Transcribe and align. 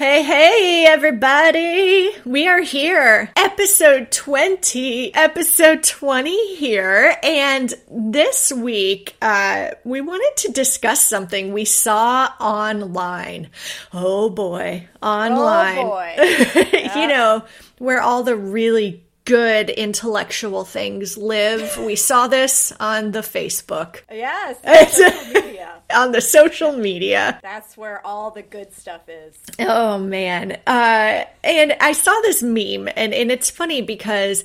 Hey, 0.00 0.22
hey, 0.22 0.86
everybody. 0.88 2.10
We 2.24 2.48
are 2.48 2.62
here. 2.62 3.30
Episode 3.36 4.10
20, 4.10 5.14
episode 5.14 5.82
20 5.82 6.56
here. 6.56 7.18
And 7.22 7.74
this 7.86 8.50
week, 8.50 9.14
uh, 9.20 9.72
we 9.84 10.00
wanted 10.00 10.38
to 10.38 10.52
discuss 10.52 11.02
something 11.02 11.52
we 11.52 11.66
saw 11.66 12.32
online. 12.40 13.50
Oh 13.92 14.30
boy, 14.30 14.88
online. 15.02 15.76
Oh 15.76 15.90
boy. 15.90 16.14
you 16.98 17.06
know, 17.06 17.44
where 17.76 18.00
all 18.00 18.22
the 18.22 18.36
really 18.36 19.04
good 19.30 19.70
intellectual 19.70 20.64
things 20.64 21.16
live. 21.16 21.78
We 21.78 21.94
saw 21.94 22.26
this 22.26 22.72
on 22.80 23.12
the 23.12 23.20
Facebook, 23.20 24.00
Yes, 24.10 24.56
social 24.92 25.32
media. 25.42 25.72
on 25.94 26.10
the 26.10 26.20
social 26.20 26.72
media. 26.72 27.38
That's 27.40 27.76
where 27.76 28.04
all 28.04 28.32
the 28.32 28.42
good 28.42 28.72
stuff 28.72 29.02
is. 29.08 29.36
Oh 29.60 29.98
man. 29.98 30.58
Uh 30.66 31.24
and 31.44 31.76
I 31.80 31.92
saw 31.92 32.20
this 32.22 32.42
meme 32.42 32.88
and, 32.96 33.14
and 33.14 33.30
it's 33.30 33.50
funny 33.50 33.82
because 33.82 34.42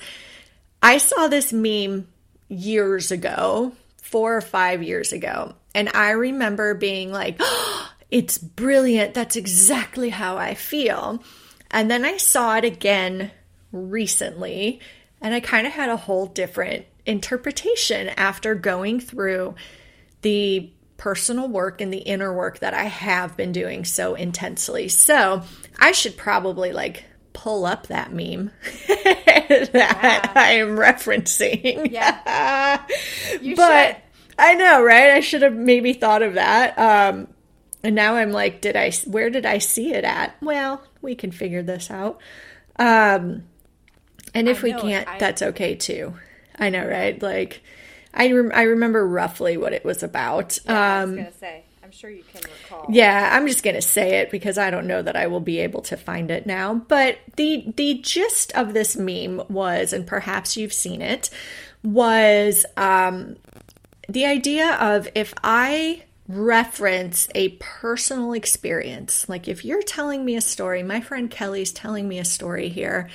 I 0.83 0.99
saw 0.99 1.27
this 1.27 1.51
meme 1.51 2.07
years 2.47 3.11
ago, 3.11 3.71
four 3.97 4.37
or 4.37 4.41
five 4.41 4.83
years 4.83 5.11
ago. 5.13 5.55
And 5.73 5.89
I 5.95 6.11
remember 6.11 6.75
being 6.75 7.11
like, 7.11 7.37
oh, 7.39 7.91
it's 8.11 8.37
brilliant. 8.37 9.15
That's 9.15 9.35
exactly 9.35 10.09
how 10.09 10.37
I 10.37 10.53
feel. 10.53 11.23
And 11.71 11.89
then 11.89 12.05
I 12.05 12.17
saw 12.17 12.55
it 12.57 12.65
again 12.65 13.31
recently 13.75 14.79
and 15.21 15.33
I 15.33 15.39
kind 15.39 15.65
of 15.65 15.73
had 15.73 15.89
a 15.89 15.97
whole 15.97 16.27
different 16.27 16.85
interpretation 17.05 18.09
after 18.09 18.55
going 18.55 18.99
through 18.99 19.55
the 20.21 20.71
personal 20.97 21.47
work 21.47 21.81
and 21.81 21.91
the 21.91 21.97
inner 21.97 22.33
work 22.33 22.59
that 22.59 22.73
I 22.73 22.83
have 22.83 23.35
been 23.35 23.51
doing 23.51 23.85
so 23.85 24.15
intensely. 24.15 24.87
So 24.87 25.43
I 25.79 25.91
should 25.91 26.17
probably 26.17 26.73
like 26.73 27.05
pull 27.33 27.65
up 27.65 27.87
that 27.87 28.13
meme 28.13 28.51
that 28.87 30.31
I 30.35 30.53
am 30.53 30.77
referencing. 30.77 31.91
Yeah. 31.91 32.81
But 33.55 33.87
should. 33.87 33.95
I 34.37 34.53
know, 34.55 34.83
right? 34.83 35.11
I 35.11 35.19
should 35.21 35.41
have 35.41 35.55
maybe 35.55 35.93
thought 35.93 36.21
of 36.21 36.35
that. 36.35 36.77
Um, 36.77 37.27
and 37.83 37.95
now 37.95 38.15
I'm 38.15 38.31
like, 38.31 38.61
did 38.61 38.75
I? 38.75 38.91
Where 39.05 39.29
did 39.29 39.45
I 39.45 39.57
see 39.57 39.93
it 39.93 40.03
at? 40.03 40.35
Well, 40.41 40.83
we 41.01 41.15
can 41.15 41.31
figure 41.31 41.63
this 41.63 41.89
out. 41.91 42.21
Um, 42.77 43.43
and 44.35 44.47
if 44.49 44.59
I 44.59 44.63
we 44.63 44.71
know, 44.73 44.81
can't, 44.81 45.07
I- 45.07 45.17
that's 45.17 45.41
okay 45.41 45.75
too. 45.75 46.13
I 46.57 46.69
know, 46.69 46.85
right? 46.87 47.21
Like, 47.21 47.61
I 48.13 48.31
rem- 48.31 48.51
I 48.53 48.61
remember 48.63 49.05
roughly 49.07 49.57
what 49.57 49.73
it 49.73 49.83
was 49.83 50.03
about. 50.03 50.59
um 50.67 50.75
I 50.75 50.99
was 51.01 51.09
um, 51.09 51.15
gonna 51.17 51.31
say. 51.33 51.63
I'm 51.83 51.91
sure 51.91 52.09
you 52.09 52.23
can 52.23 52.41
recall. 52.41 52.85
yeah, 52.89 53.29
I'm 53.33 53.45
just 53.47 53.63
gonna 53.63 53.81
say 53.81 54.19
it 54.19 54.31
because 54.31 54.57
I 54.57 54.71
don't 54.71 54.87
know 54.87 55.01
that 55.01 55.15
I 55.15 55.27
will 55.27 55.39
be 55.39 55.59
able 55.59 55.81
to 55.83 55.97
find 55.97 56.31
it 56.31 56.45
now. 56.47 56.73
But 56.75 57.19
the 57.35 57.65
the 57.75 57.95
gist 57.95 58.51
of 58.53 58.73
this 58.73 58.95
meme 58.95 59.41
was, 59.49 59.93
and 59.93 60.07
perhaps 60.07 60.57
you've 60.57 60.73
seen 60.73 61.01
it, 61.01 61.29
was 61.83 62.65
um, 62.77 63.35
the 64.09 64.25
idea 64.25 64.75
of 64.75 65.07
if 65.13 65.33
I 65.43 66.03
reference 66.27 67.27
a 67.35 67.49
personal 67.59 68.33
experience, 68.33 69.29
like 69.29 69.47
if 69.47 69.63
you're 69.63 69.83
telling 69.83 70.25
me 70.25 70.35
a 70.35 70.41
story, 70.41 70.81
my 70.81 71.01
friend 71.01 71.29
Kelly's 71.29 71.71
telling 71.71 72.07
me 72.07 72.17
a 72.17 72.25
story 72.25 72.69
here, 72.69 73.09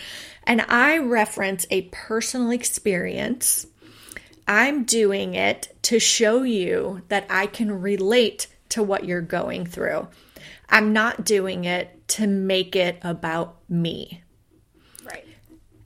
and 0.50 0.62
I 0.62 0.98
reference 0.98 1.64
a 1.70 1.82
personal 1.92 2.50
experience, 2.50 3.68
I'm 4.48 4.82
doing 4.82 5.34
it 5.34 5.72
to 5.82 6.00
show 6.00 6.42
you 6.42 7.02
that 7.06 7.24
I 7.30 7.46
can 7.46 7.80
relate 7.80 8.48
to 8.70 8.82
what 8.82 9.04
you're 9.04 9.20
going 9.20 9.64
through. 9.64 10.08
I'm 10.68 10.92
not 10.92 11.24
doing 11.24 11.66
it 11.66 12.08
to 12.08 12.26
make 12.26 12.74
it 12.74 12.98
about 13.02 13.58
me. 13.68 14.24
Right. 15.04 15.24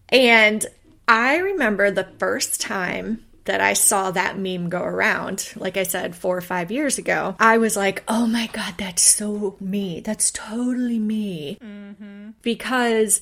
And 0.08 0.64
I 1.06 1.36
remember 1.36 1.90
the 1.90 2.08
first 2.18 2.62
time 2.62 3.22
that 3.44 3.60
I 3.60 3.74
saw 3.74 4.12
that 4.12 4.38
meme 4.38 4.70
go 4.70 4.82
around, 4.82 5.52
like 5.56 5.76
I 5.76 5.82
said, 5.82 6.16
four 6.16 6.38
or 6.38 6.40
five 6.40 6.70
years 6.70 6.96
ago, 6.96 7.36
I 7.38 7.58
was 7.58 7.76
like, 7.76 8.02
oh 8.08 8.26
my 8.26 8.46
God, 8.46 8.76
that's 8.78 9.02
so 9.02 9.58
me. 9.60 10.00
That's 10.00 10.30
totally 10.30 10.98
me. 10.98 11.58
Mm-hmm. 11.60 12.30
Because 12.40 13.20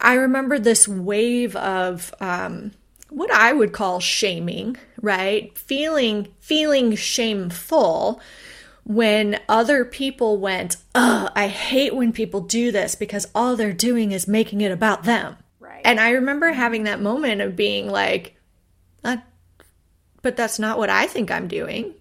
I 0.00 0.14
remember 0.14 0.58
this 0.58 0.88
wave 0.88 1.54
of, 1.56 2.14
um, 2.20 2.72
what 3.10 3.30
I 3.32 3.52
would 3.52 3.72
call 3.72 4.00
shaming, 4.00 4.76
right? 5.00 5.56
Feeling 5.58 6.28
feeling 6.38 6.94
shameful 6.94 8.20
when 8.84 9.38
other 9.48 9.84
people 9.84 10.38
went, 10.38 10.76
"Ugh, 10.94 11.30
I 11.34 11.48
hate 11.48 11.94
when 11.94 12.12
people 12.12 12.40
do 12.40 12.72
this 12.72 12.94
because 12.94 13.26
all 13.34 13.56
they're 13.56 13.72
doing 13.72 14.12
is 14.12 14.28
making 14.28 14.60
it 14.60 14.72
about 14.72 15.04
them." 15.04 15.36
Right. 15.58 15.82
And 15.84 16.00
I 16.00 16.10
remember 16.10 16.52
having 16.52 16.84
that 16.84 17.00
moment 17.00 17.40
of 17.40 17.56
being 17.56 17.88
like, 17.88 18.36
uh, 19.04 19.18
but 20.22 20.36
that's 20.36 20.58
not 20.58 20.78
what 20.78 20.90
I 20.90 21.06
think 21.06 21.30
I'm 21.30 21.48
doing. 21.48 21.94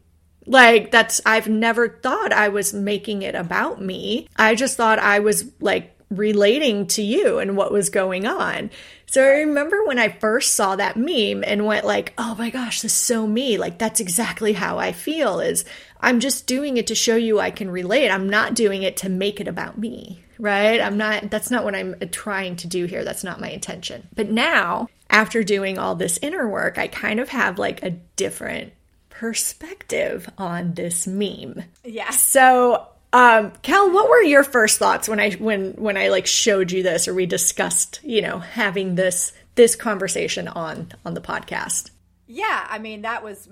Like, 0.46 0.92
that's, 0.92 1.22
I've 1.26 1.48
never 1.48 1.88
thought 1.88 2.34
I 2.34 2.50
was 2.50 2.74
making 2.74 3.22
it 3.22 3.36
about 3.36 3.82
me. 3.82 4.28
I 4.36 4.56
just 4.56 4.78
thought 4.78 4.98
I 5.00 5.20
was 5.20 5.46
like 5.60 5.99
relating 6.10 6.88
to 6.88 7.02
you 7.02 7.40
and 7.40 7.56
what 7.56 7.72
was 7.72 7.90
going 7.90 8.26
on. 8.26 8.70
So 9.06 9.24
I 9.24 9.40
remember 9.40 9.84
when 9.86 10.00
I 10.00 10.10
first 10.10 10.54
saw 10.54 10.76
that 10.76 10.98
meme 10.98 11.44
and 11.44 11.66
went 11.66 11.86
like, 11.86 12.14
"Oh 12.18 12.36
my 12.36 12.50
gosh, 12.50 12.82
this 12.82 12.94
is 12.94 12.98
so 12.98 13.26
me. 13.26 13.58
Like 13.58 13.78
that's 13.78 14.00
exactly 14.00 14.54
how 14.54 14.78
I 14.78 14.92
feel 14.92 15.40
is 15.40 15.66
I'm 16.00 16.20
just 16.20 16.48
doing 16.48 16.78
it 16.78 16.88
to 16.88 16.96
show 16.96 17.16
you 17.16 17.40
I 17.40 17.52
can 17.52 17.72
relate. 17.72 18.10
I'm 18.10 18.30
not 18.30 18.54
doing 18.54 18.84
it 18.84 18.98
to 18.98 19.10
make 19.10 19.40
it 19.40 19.48
about 19.48 19.78
me." 19.78 20.24
Right? 20.38 20.80
I'm 20.80 20.98
not 20.98 21.30
that's 21.30 21.52
not 21.52 21.64
what 21.64 21.76
I'm 21.76 21.96
uh, 22.02 22.06
trying 22.12 22.56
to 22.58 22.68
do 22.68 22.86
here. 22.86 23.04
That's 23.04 23.24
not 23.24 23.42
my 23.42 23.50
intention. 23.50 24.08
But 24.16 24.30
now, 24.30 24.88
after 25.10 25.44
doing 25.44 25.78
all 25.78 25.96
this 25.96 26.20
inner 26.22 26.48
work, 26.48 26.78
I 26.78 26.88
kind 26.88 27.20
of 27.20 27.30
have 27.30 27.60
like 27.60 27.84
a 27.84 27.90
different 27.90 28.74
perspective 29.10 30.30
on 30.38 30.76
this 30.76 31.06
meme. 31.06 31.64
Yeah. 31.84 32.12
So, 32.12 32.88
um, 33.12 33.52
Cal, 33.64 33.92
what 33.92 34.10
were 34.10 34.22
your 34.22 34.44
first 34.44 34.78
thoughts 34.78 35.10
when 35.10 35.20
I 35.20 35.32
when 35.32 35.72
when 35.74 35.98
I 35.98 36.10
like 36.10 36.28
showed 36.28 36.72
you 36.72 36.84
this 36.84 37.08
or 37.08 37.14
we 37.14 37.26
discussed, 37.26 38.00
you 38.04 38.22
know, 38.22 38.40
having 38.40 38.96
this 38.96 39.34
this 39.56 39.76
conversation 39.76 40.48
on 40.48 40.92
on 41.06 41.16
the 41.16 41.22
podcast? 41.22 41.90
Yeah. 42.28 42.68
I 42.70 42.80
mean, 42.80 43.02
that 43.04 43.24
was. 43.24 43.50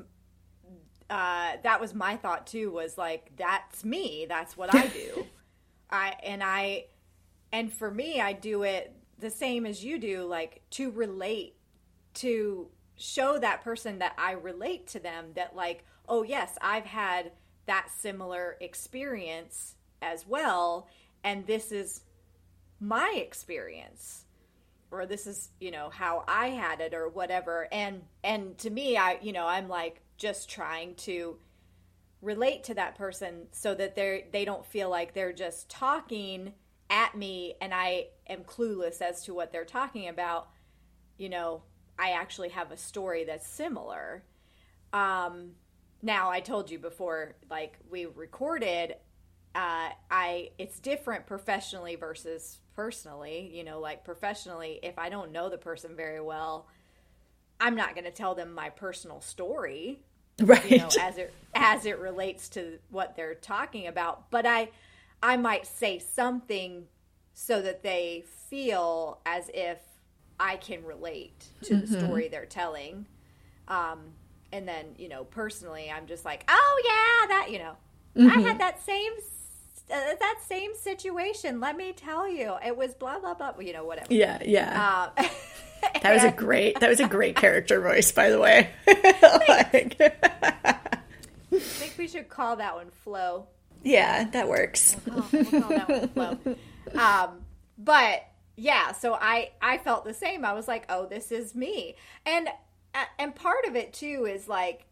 Uh, 1.09 1.53
that 1.63 1.79
was 1.79 1.95
my 1.95 2.17
thought 2.17 2.45
too. 2.47 2.69
Was 2.69 2.97
like 2.97 3.31
that's 3.37 3.85
me. 3.85 4.25
That's 4.27 4.57
what 4.57 4.75
I 4.75 4.87
do. 4.87 5.25
I 5.89 6.15
and 6.21 6.43
I, 6.43 6.87
and 7.53 7.71
for 7.71 7.89
me, 7.89 8.19
I 8.19 8.33
do 8.33 8.63
it 8.63 8.93
the 9.17 9.29
same 9.29 9.65
as 9.65 9.81
you 9.81 9.99
do. 9.99 10.25
Like 10.25 10.63
to 10.71 10.91
relate 10.91 11.55
to 12.15 12.67
show 12.97 13.37
that 13.39 13.63
person 13.63 13.99
that 13.99 14.15
I 14.17 14.33
relate 14.33 14.87
to 14.87 14.99
them 14.99 15.27
that 15.35 15.55
like, 15.55 15.85
oh 16.09 16.23
yes, 16.23 16.57
I've 16.61 16.85
had 16.85 17.31
that 17.67 17.89
similar 17.91 18.57
experience 18.59 19.75
as 20.01 20.25
well 20.27 20.87
and 21.23 21.45
this 21.45 21.71
is 21.71 22.01
my 22.79 23.13
experience 23.15 24.25
or 24.91 25.05
this 25.05 25.27
is, 25.27 25.49
you 25.59 25.71
know, 25.71 25.89
how 25.89 26.23
I 26.27 26.47
had 26.49 26.79
it 26.79 26.93
or 26.93 27.09
whatever. 27.09 27.67
And 27.71 28.03
and 28.23 28.57
to 28.59 28.69
me, 28.69 28.97
I, 28.97 29.19
you 29.21 29.33
know, 29.33 29.45
I'm 29.45 29.67
like 29.67 30.01
just 30.17 30.49
trying 30.49 30.95
to 30.95 31.37
relate 32.21 32.63
to 32.65 32.73
that 32.73 32.95
person 32.95 33.47
so 33.51 33.75
that 33.75 33.95
they're 33.95 34.23
they 34.31 34.45
don't 34.45 34.65
feel 34.65 34.89
like 34.89 35.13
they're 35.13 35.33
just 35.33 35.69
talking 35.69 36.53
at 36.89 37.15
me 37.15 37.55
and 37.59 37.73
I 37.73 38.07
am 38.27 38.43
clueless 38.43 39.01
as 39.01 39.23
to 39.25 39.33
what 39.33 39.51
they're 39.51 39.65
talking 39.65 40.07
about. 40.07 40.49
You 41.17 41.29
know, 41.29 41.63
I 41.99 42.11
actually 42.11 42.49
have 42.49 42.71
a 42.71 42.77
story 42.77 43.25
that's 43.25 43.47
similar. 43.47 44.23
Um, 44.93 45.51
now 46.01 46.29
I 46.29 46.39
told 46.39 46.69
you 46.69 46.79
before, 46.79 47.35
like 47.49 47.77
we 47.89 48.05
recorded, 48.05 48.95
uh, 49.55 49.89
I 50.11 50.51
it's 50.57 50.79
different 50.79 51.25
professionally 51.25 51.95
versus 51.95 52.59
personally. 52.75 53.51
You 53.53 53.63
know, 53.63 53.79
like 53.79 54.03
professionally, 54.03 54.79
if 54.83 54.99
I 54.99 55.09
don't 55.09 55.31
know 55.31 55.49
the 55.49 55.57
person 55.57 55.95
very 55.95 56.21
well, 56.21 56.67
I'm 57.59 57.75
not 57.75 57.95
going 57.95 58.05
to 58.05 58.11
tell 58.11 58.35
them 58.35 58.53
my 58.53 58.69
personal 58.69 59.21
story 59.21 59.99
Right. 60.39 60.69
you 60.69 60.77
know 60.77 60.89
as 60.99 61.17
it 61.17 61.33
as 61.55 61.85
it 61.87 61.97
relates 61.97 62.49
to 62.49 62.77
what 62.89 63.15
they're 63.15 63.33
talking 63.33 63.87
about 63.87 64.29
but 64.29 64.45
i 64.45 64.69
i 65.23 65.35
might 65.35 65.65
say 65.65 65.97
something 65.97 66.85
so 67.33 67.59
that 67.63 67.81
they 67.81 68.23
feel 68.47 69.19
as 69.25 69.49
if 69.51 69.79
i 70.39 70.55
can 70.57 70.83
relate 70.83 71.45
to 71.63 71.75
the 71.75 71.87
story 71.87 72.27
they're 72.27 72.45
telling 72.45 73.07
um 73.67 73.99
and 74.51 74.67
then 74.67 74.85
you 74.97 75.09
know 75.09 75.23
personally 75.25 75.91
i'm 75.93 76.07
just 76.07 76.25
like 76.25 76.43
oh 76.47 76.81
yeah 76.85 77.27
that 77.35 77.51
you 77.51 77.59
know 77.59 77.75
i 78.29 78.39
had 78.39 78.59
that 78.59 78.81
same 78.81 79.11
uh, 79.91 80.15
that 80.19 80.39
same 80.47 80.75
situation 80.75 81.59
let 81.59 81.77
me 81.77 81.93
tell 81.93 82.29
you 82.29 82.55
it 82.65 82.75
was 82.75 82.93
blah 82.93 83.19
blah 83.19 83.33
blah 83.33 83.53
you 83.59 83.73
know 83.73 83.85
whatever 83.85 84.13
yeah, 84.13 84.39
yeah. 84.43 85.09
um, 85.17 85.25
that 86.01 86.13
was 86.13 86.23
a 86.23 86.31
great 86.35 86.79
that 86.79 86.89
was 86.89 86.99
a 86.99 87.07
great 87.07 87.35
character 87.35 87.79
voice, 87.81 88.11
by 88.11 88.29
the 88.29 88.39
way. 88.39 88.69
Like- 89.47 89.97
i 91.49 91.59
think 91.59 91.97
we 91.97 92.07
should 92.07 92.27
call 92.27 92.57
that 92.57 92.75
one 92.75 92.89
flow 92.91 93.47
yeah, 93.83 94.25
that 94.31 94.47
works. 94.47 94.95
Oh, 95.09 95.27
we'll 95.31 95.45
call 95.45 95.69
that 95.69 95.89
one 95.89 96.07
flow. 96.09 96.55
um, 97.01 97.45
but 97.77 98.25
yeah, 98.55 98.91
so 98.93 99.13
I 99.13 99.51
I 99.61 99.77
felt 99.77 100.05
the 100.05 100.13
same. 100.13 100.43
I 100.43 100.53
was 100.53 100.67
like, 100.67 100.85
oh, 100.89 101.05
this 101.05 101.31
is 101.31 101.55
me, 101.55 101.95
and 102.25 102.49
and 103.19 103.35
part 103.35 103.65
of 103.67 103.75
it 103.75 103.93
too 103.93 104.27
is 104.29 104.47
like 104.47 104.85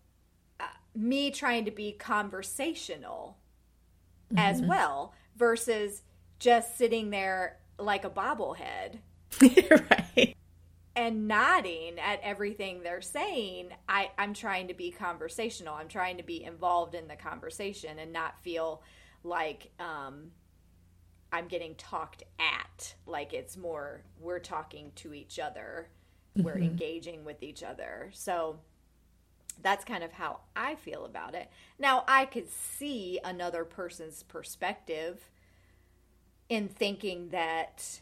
uh, 0.59 0.65
me 0.95 1.31
trying 1.31 1.65
to 1.65 1.71
be 1.71 1.91
conversational 1.91 3.37
mm-hmm. 4.31 4.37
as 4.37 4.61
well 4.61 5.13
versus 5.35 6.03
just 6.39 6.77
sitting 6.77 7.09
there 7.09 7.57
like 7.77 8.05
a 8.05 8.09
bobblehead. 8.09 8.99
right. 9.41 10.35
And 10.95 11.27
nodding 11.27 11.99
at 11.99 12.21
everything 12.23 12.81
they're 12.81 13.01
saying, 13.01 13.69
I, 13.89 14.11
I'm 14.17 14.33
trying 14.33 14.69
to 14.69 14.73
be 14.73 14.91
conversational. 14.91 15.75
I'm 15.75 15.89
trying 15.89 16.17
to 16.17 16.23
be 16.23 16.43
involved 16.43 16.95
in 16.95 17.07
the 17.09 17.17
conversation 17.17 17.99
and 17.99 18.13
not 18.13 18.41
feel 18.43 18.81
like 19.23 19.71
um, 19.77 20.31
I'm 21.33 21.47
getting 21.47 21.75
talked 21.75 22.23
at. 22.39 22.95
Like 23.05 23.33
it's 23.33 23.57
more 23.57 24.03
we're 24.19 24.39
talking 24.39 24.93
to 24.95 25.13
each 25.13 25.37
other, 25.37 25.89
we're 26.35 26.53
mm-hmm. 26.53 26.63
engaging 26.63 27.25
with 27.25 27.41
each 27.43 27.63
other. 27.63 28.09
So 28.13 28.59
that's 29.61 29.85
kind 29.85 30.03
of 30.03 30.11
how 30.11 30.41
I 30.55 30.75
feel 30.75 31.05
about 31.05 31.33
it. 31.33 31.49
Now, 31.79 32.03
I 32.07 32.25
could 32.25 32.49
see 32.49 33.19
another 33.23 33.63
person's 33.63 34.23
perspective 34.23 35.29
in 36.49 36.67
thinking 36.67 37.29
that 37.29 38.01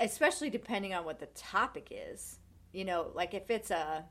especially 0.00 0.50
depending 0.50 0.94
on 0.94 1.04
what 1.04 1.18
the 1.18 1.26
topic 1.26 1.88
is 1.90 2.38
you 2.72 2.84
know 2.84 3.10
like 3.14 3.34
if 3.34 3.50
it's 3.50 3.70
a 3.70 4.04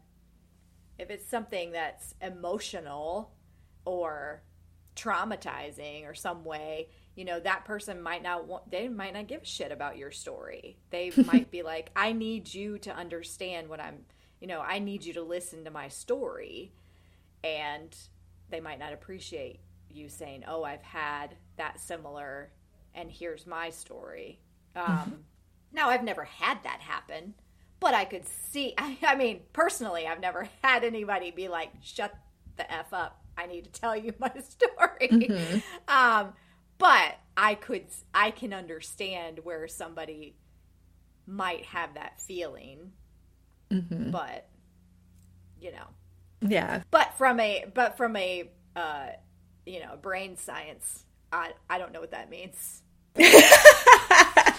if 0.97 1.09
it's 1.09 1.27
something 1.27 1.71
that's 1.71 2.15
emotional 2.21 3.31
or 3.85 4.41
traumatizing 4.95 6.07
or 6.07 6.15
some 6.15 6.43
way 6.43 6.89
you 7.17 7.25
know 7.25 7.39
that 7.41 7.65
person 7.65 8.01
might 8.01 8.23
not 8.23 8.47
want 8.47 8.71
they 8.71 8.87
might 8.87 9.13
not 9.13 9.27
give 9.27 9.41
a 9.41 9.45
shit 9.45 9.73
about 9.73 9.97
your 9.97 10.11
story 10.11 10.77
they 10.89 11.11
might 11.25 11.51
be 11.51 11.63
like 11.63 11.89
i 11.95 12.13
need 12.13 12.53
you 12.53 12.77
to 12.77 12.95
understand 12.95 13.67
what 13.67 13.81
i'm 13.81 14.05
you 14.39 14.47
know 14.47 14.61
i 14.61 14.79
need 14.79 15.03
you 15.03 15.13
to 15.13 15.21
listen 15.21 15.65
to 15.65 15.71
my 15.71 15.89
story 15.89 16.71
and 17.43 17.93
they 18.49 18.61
might 18.61 18.79
not 18.79 18.93
appreciate 18.93 19.59
you 19.89 20.07
saying 20.07 20.45
oh 20.47 20.63
i've 20.63 20.83
had 20.83 21.35
that 21.57 21.79
similar 21.79 22.51
and 22.97 23.11
here's 23.11 23.45
my 23.45 23.69
story. 23.69 24.39
Um, 24.75 24.85
mm-hmm. 24.85 25.11
Now, 25.71 25.89
I've 25.89 26.03
never 26.03 26.23
had 26.23 26.63
that 26.63 26.81
happen, 26.81 27.35
but 27.79 27.93
I 27.93 28.03
could 28.03 28.25
see, 28.27 28.73
I, 28.77 28.97
I, 29.03 29.15
mean, 29.15 29.41
personally, 29.53 30.07
I've 30.07 30.19
never 30.19 30.49
had 30.63 30.83
anybody 30.83 31.31
be 31.31 31.47
like, 31.47 31.71
shut 31.81 32.13
the 32.57 32.69
F 32.71 32.91
up. 32.91 33.21
I 33.37 33.45
need 33.45 33.65
to 33.65 33.71
tell 33.71 33.95
you 33.95 34.13
my 34.19 34.29
story. 34.49 35.09
Mm-hmm. 35.09 35.59
Um, 35.87 36.33
but 36.77 37.19
I 37.35 37.55
could, 37.55 37.85
I 38.13 38.31
can 38.31 38.53
understand 38.53 39.39
where 39.43 39.67
somebody 39.67 40.35
might 41.25 41.65
have 41.65 41.93
that 41.95 42.21
feeling. 42.21 42.91
Mm-hmm. 43.71 44.11
But, 44.11 44.47
you 45.59 45.71
know. 45.71 45.87
Yeah. 46.41 46.83
But 46.91 47.17
from 47.17 47.39
a, 47.39 47.65
but 47.73 47.97
from 47.97 48.15
a, 48.15 48.49
uh, 48.75 49.07
you 49.65 49.81
know, 49.81 49.97
brain 50.01 50.37
science, 50.37 51.03
I, 51.31 51.51
I 51.69 51.77
don't 51.77 51.91
know 51.91 51.99
what 51.99 52.11
that 52.11 52.29
means. 52.29 52.81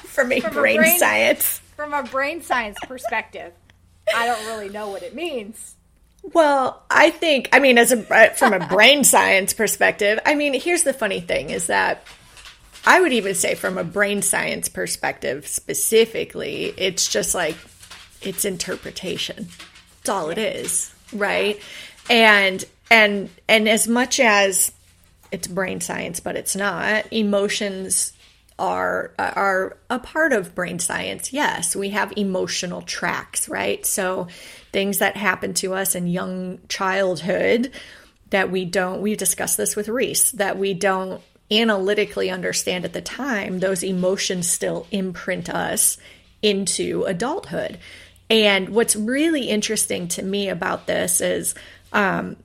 from 0.05 0.33
a 0.33 0.41
from 0.41 0.53
brain, 0.53 0.77
a 0.77 0.81
brain 0.81 0.99
science. 0.99 1.61
From 1.77 1.95
a 1.95 2.03
brain 2.03 2.43
science 2.43 2.77
perspective, 2.87 3.53
I 4.15 4.27
don't 4.27 4.47
really 4.47 4.69
know 4.69 4.89
what 4.89 5.03
it 5.03 5.15
means. 5.15 5.77
Well, 6.23 6.83
I 6.91 7.11
think, 7.11 7.49
I 7.53 7.59
mean, 7.59 7.79
as 7.79 7.93
a 7.93 8.15
uh, 8.15 8.31
from 8.35 8.53
a 8.53 8.67
brain 8.69 9.05
science 9.15 9.53
perspective, 9.53 10.19
I 10.27 10.35
mean, 10.35 10.55
here's 10.55 10.83
the 10.83 10.93
funny 10.93 11.21
thing: 11.21 11.51
is 11.51 11.69
that 11.69 12.05
I 12.85 13.01
would 13.01 13.13
even 13.13 13.35
say, 13.35 13.55
from 13.55 13.79
a 13.79 13.85
brain 13.85 14.23
science 14.23 14.69
perspective, 14.69 15.47
specifically, 15.47 16.75
it's 16.77 17.09
just 17.09 17.35
like 17.35 17.57
it's 18.21 18.45
interpretation. 18.45 19.49
That's 19.99 20.09
all 20.09 20.31
it 20.31 20.39
is, 20.39 20.95
right? 21.13 21.61
And 22.11 22.65
and 22.91 23.31
and 23.49 23.69
as 23.69 23.89
much 23.89 24.21
as 24.21 24.73
it's 25.31 25.47
brain 25.47 25.81
science, 25.81 26.21
but 26.21 26.37
it's 26.37 26.57
not. 26.57 27.13
Emotions 27.13 28.13
are 28.59 29.13
are 29.19 29.77
a 29.89 29.99
part 29.99 30.33
of 30.33 30.55
brain 30.55 30.79
science. 30.79 31.33
Yes, 31.33 31.77
we 31.77 31.91
have 31.91 32.13
emotional 32.17 32.83
tracks, 32.83 33.49
right? 33.49 33.85
So 33.87 34.29
things 34.73 34.99
that 34.99 35.17
happen 35.17 35.55
to 35.55 35.75
us 35.75 35.95
in 35.95 36.07
young 36.07 36.59
childhood 36.69 37.73
that 38.31 38.51
we 38.51 38.65
don't 38.65 39.01
we 39.01 39.17
discussed 39.17 39.57
this 39.57 39.77
with 39.77 39.89
Reese 39.89 40.33
that 40.33 40.59
we 40.59 40.75
don't 40.75 41.23
analytically 41.51 42.31
understand 42.31 42.85
at 42.85 42.93
the 42.93 43.01
time, 43.01 43.61
those 43.61 43.83
emotions 43.83 44.49
still 44.49 44.87
imprint 44.91 45.49
us 45.49 45.97
into 46.43 47.05
adulthood. 47.05 47.79
And 48.29 48.69
what's 48.69 48.95
really 48.95 49.49
interesting 49.49 50.09
to 50.09 50.23
me 50.23 50.51
about 50.51 50.87
this 50.87 51.23
is 51.23 51.55
um, 51.93 52.37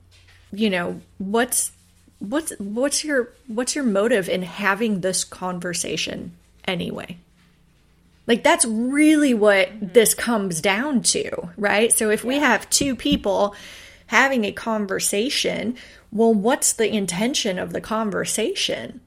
you 0.52 0.70
know, 0.70 1.00
what's 1.18 1.72
what's 2.30 2.52
what's 2.58 3.04
your 3.04 3.30
what's 3.46 3.74
your 3.74 3.84
motive 3.84 4.28
in 4.28 4.42
having 4.42 5.00
this 5.00 5.24
conversation 5.24 6.32
anyway? 6.64 7.18
Like 8.26 8.42
that's 8.42 8.64
really 8.64 9.34
what 9.34 9.68
mm-hmm. 9.68 9.92
this 9.92 10.14
comes 10.14 10.60
down 10.60 11.02
to, 11.02 11.50
right? 11.56 11.92
So 11.92 12.10
if 12.10 12.24
we 12.24 12.38
have 12.38 12.70
two 12.70 12.96
people 12.96 13.54
having 14.06 14.44
a 14.44 14.52
conversation, 14.52 15.76
well 16.10 16.32
what's 16.32 16.72
the 16.72 16.92
intention 16.92 17.58
of 17.58 17.72
the 17.72 17.80
conversation? 17.80 19.00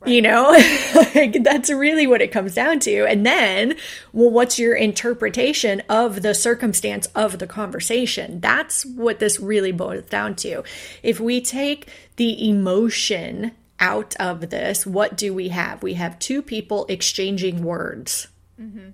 Right. 0.00 0.12
You 0.12 0.22
know, 0.22 0.50
like, 1.14 1.42
that's 1.42 1.68
really 1.68 2.06
what 2.06 2.22
it 2.22 2.32
comes 2.32 2.54
down 2.54 2.80
to. 2.80 3.06
And 3.06 3.26
then, 3.26 3.76
well, 4.12 4.30
what's 4.30 4.58
your 4.58 4.74
interpretation 4.74 5.82
of 5.88 6.22
the 6.22 6.34
circumstance 6.34 7.06
of 7.14 7.38
the 7.38 7.46
conversation? 7.46 8.40
That's 8.40 8.86
what 8.86 9.18
this 9.18 9.38
really 9.38 9.72
boils 9.72 10.06
down 10.06 10.36
to. 10.36 10.62
If 11.02 11.20
we 11.20 11.40
take 11.42 11.88
the 12.16 12.48
emotion 12.48 13.52
out 13.78 14.16
of 14.16 14.48
this, 14.50 14.86
what 14.86 15.16
do 15.16 15.34
we 15.34 15.48
have? 15.48 15.82
We 15.82 15.94
have 15.94 16.18
two 16.18 16.40
people 16.40 16.86
exchanging 16.88 17.62
words. 17.62 18.28
Mm-hmm. 18.60 18.90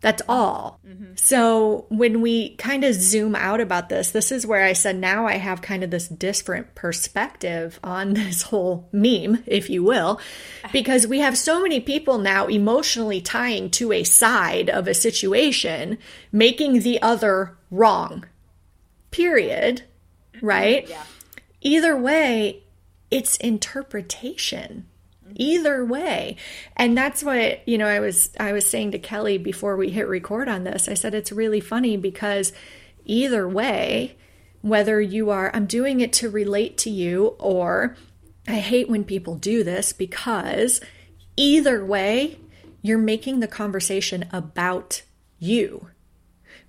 That's 0.00 0.22
all. 0.28 0.80
Mm-hmm. 0.86 1.12
So 1.16 1.84
when 1.90 2.22
we 2.22 2.56
kind 2.56 2.84
of 2.84 2.94
zoom 2.94 3.34
out 3.34 3.60
about 3.60 3.90
this, 3.90 4.10
this 4.10 4.32
is 4.32 4.46
where 4.46 4.64
I 4.64 4.72
said 4.72 4.96
now 4.96 5.26
I 5.26 5.34
have 5.34 5.60
kind 5.60 5.84
of 5.84 5.90
this 5.90 6.08
different 6.08 6.74
perspective 6.74 7.78
on 7.84 8.14
this 8.14 8.42
whole 8.42 8.88
meme, 8.92 9.42
if 9.46 9.68
you 9.68 9.82
will, 9.82 10.20
because 10.72 11.06
we 11.06 11.20
have 11.20 11.36
so 11.36 11.62
many 11.62 11.80
people 11.80 12.18
now 12.18 12.46
emotionally 12.46 13.20
tying 13.20 13.70
to 13.72 13.92
a 13.92 14.04
side 14.04 14.70
of 14.70 14.88
a 14.88 14.94
situation, 14.94 15.98
making 16.32 16.80
the 16.80 17.00
other 17.02 17.56
wrong. 17.70 18.24
Period. 19.10 19.82
Right? 20.40 20.88
Yeah. 20.88 21.04
Either 21.60 21.94
way, 21.96 22.62
it's 23.10 23.36
interpretation 23.36 24.86
either 25.34 25.84
way. 25.84 26.36
And 26.76 26.96
that's 26.96 27.22
what 27.22 27.66
you 27.68 27.78
know 27.78 27.86
i 27.86 28.00
was 28.00 28.30
i 28.38 28.52
was 28.52 28.68
saying 28.68 28.92
to 28.92 28.98
kelly 28.98 29.38
before 29.38 29.76
we 29.76 29.90
hit 29.90 30.08
record 30.08 30.48
on 30.48 30.64
this. 30.64 30.88
I 30.88 30.94
said 30.94 31.14
it's 31.14 31.32
really 31.32 31.60
funny 31.60 31.96
because 31.96 32.52
either 33.04 33.48
way 33.48 34.16
whether 34.62 35.00
you 35.00 35.30
are 35.30 35.50
i'm 35.54 35.64
doing 35.64 36.00
it 36.00 36.12
to 36.12 36.28
relate 36.28 36.76
to 36.76 36.90
you 36.90 37.28
or 37.38 37.96
i 38.46 38.56
hate 38.56 38.90
when 38.90 39.02
people 39.02 39.34
do 39.34 39.64
this 39.64 39.92
because 39.94 40.82
either 41.34 41.82
way 41.82 42.38
you're 42.82 42.98
making 42.98 43.40
the 43.40 43.48
conversation 43.48 44.26
about 44.32 45.00
you 45.38 45.86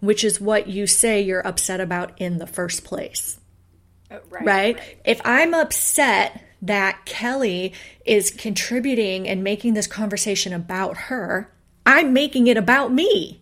which 0.01 0.23
is 0.23 0.41
what 0.41 0.67
you 0.67 0.85
say 0.85 1.21
you're 1.21 1.47
upset 1.47 1.79
about 1.79 2.19
in 2.19 2.39
the 2.39 2.47
first 2.47 2.83
place. 2.83 3.39
Oh, 4.09 4.19
right, 4.29 4.45
right? 4.45 4.75
right. 4.75 4.97
If 5.05 5.21
i'm 5.23 5.53
upset 5.53 6.43
that 6.61 7.05
Kelly 7.05 7.73
is 8.05 8.31
contributing 8.31 9.27
and 9.27 9.43
making 9.43 9.73
this 9.73 9.87
conversation 9.87 10.53
about 10.53 10.97
her, 10.97 11.51
I'm 11.85 12.13
making 12.13 12.47
it 12.47 12.57
about 12.57 12.93
me. 12.93 13.41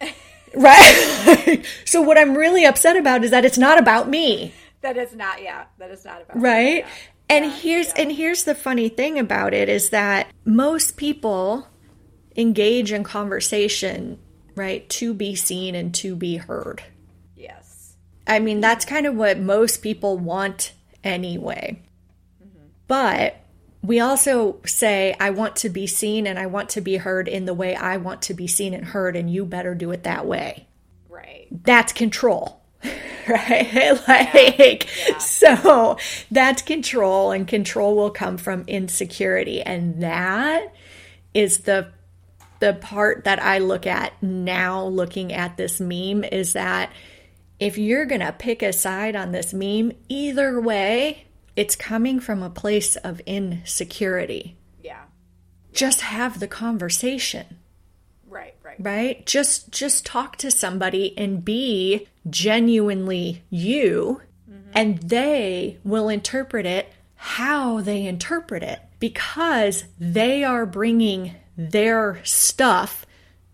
right? 0.54 1.64
so 1.84 2.00
what 2.00 2.18
I'm 2.18 2.36
really 2.36 2.64
upset 2.64 2.96
about 2.96 3.24
is 3.24 3.30
that 3.30 3.44
it's 3.44 3.58
not 3.58 3.78
about 3.78 4.08
me. 4.08 4.52
That 4.80 4.96
is 4.96 5.14
not, 5.14 5.42
yeah, 5.42 5.64
that 5.78 5.90
is 5.90 6.04
not 6.04 6.22
about 6.22 6.40
Right? 6.40 6.74
Me, 6.74 6.78
yeah. 6.78 6.88
And 7.28 7.44
yeah, 7.44 7.50
here's 7.52 7.86
yeah. 7.88 8.02
and 8.02 8.12
here's 8.12 8.44
the 8.44 8.54
funny 8.56 8.88
thing 8.88 9.18
about 9.18 9.54
it 9.54 9.68
is 9.68 9.90
that 9.90 10.32
most 10.44 10.96
people 10.96 11.68
engage 12.36 12.90
in 12.90 13.04
conversation, 13.04 14.18
right, 14.56 14.88
to 14.88 15.14
be 15.14 15.36
seen 15.36 15.76
and 15.76 15.94
to 15.94 16.16
be 16.16 16.38
heard. 16.38 16.82
Yes. 17.36 17.94
I 18.26 18.40
mean, 18.40 18.60
that's 18.60 18.84
kind 18.84 19.06
of 19.06 19.14
what 19.14 19.38
most 19.38 19.82
people 19.82 20.18
want 20.18 20.72
anyway. 21.04 21.80
But 22.90 23.36
we 23.84 24.00
also 24.00 24.58
say, 24.66 25.14
I 25.20 25.30
want 25.30 25.54
to 25.56 25.68
be 25.68 25.86
seen 25.86 26.26
and 26.26 26.40
I 26.40 26.46
want 26.46 26.70
to 26.70 26.80
be 26.80 26.96
heard 26.96 27.28
in 27.28 27.44
the 27.44 27.54
way 27.54 27.76
I 27.76 27.98
want 27.98 28.22
to 28.22 28.34
be 28.34 28.48
seen 28.48 28.74
and 28.74 28.84
heard, 28.84 29.14
and 29.14 29.30
you 29.30 29.44
better 29.44 29.76
do 29.76 29.92
it 29.92 30.02
that 30.02 30.26
way. 30.26 30.66
Right. 31.08 31.46
That's 31.52 31.92
control. 31.92 32.60
right? 33.28 33.92
like, 34.08 34.88
yeah. 35.08 35.18
so 35.18 35.98
that's 36.32 36.62
control, 36.62 37.30
and 37.30 37.46
control 37.46 37.94
will 37.94 38.10
come 38.10 38.36
from 38.36 38.64
insecurity. 38.66 39.62
And 39.62 40.02
that 40.02 40.74
is 41.32 41.58
the 41.58 41.92
the 42.58 42.72
part 42.74 43.22
that 43.22 43.40
I 43.40 43.58
look 43.58 43.86
at 43.86 44.20
now 44.20 44.84
looking 44.84 45.32
at 45.32 45.56
this 45.56 45.80
meme 45.80 46.24
is 46.24 46.54
that 46.54 46.90
if 47.60 47.78
you're 47.78 48.04
going 48.04 48.20
to 48.20 48.32
pick 48.32 48.62
a 48.62 48.72
side 48.72 49.14
on 49.14 49.30
this 49.30 49.54
meme, 49.54 49.92
either 50.08 50.60
way, 50.60 51.28
it's 51.56 51.76
coming 51.76 52.20
from 52.20 52.42
a 52.42 52.50
place 52.50 52.96
of 52.96 53.20
insecurity. 53.20 54.56
Yeah. 54.82 55.02
Just 55.72 56.00
have 56.02 56.40
the 56.40 56.48
conversation. 56.48 57.58
Right, 58.28 58.54
right. 58.62 58.76
Right? 58.78 59.26
Just 59.26 59.72
just 59.72 60.06
talk 60.06 60.36
to 60.36 60.50
somebody 60.50 61.16
and 61.18 61.44
be 61.44 62.08
genuinely 62.28 63.42
you 63.50 64.20
mm-hmm. 64.50 64.70
and 64.74 64.98
they 64.98 65.78
will 65.84 66.08
interpret 66.08 66.66
it 66.66 66.92
how 67.22 67.80
they 67.82 68.06
interpret 68.06 68.62
it 68.62 68.80
because 68.98 69.84
they 69.98 70.42
are 70.42 70.64
bringing 70.64 71.34
their 71.56 72.18
stuff 72.24 73.04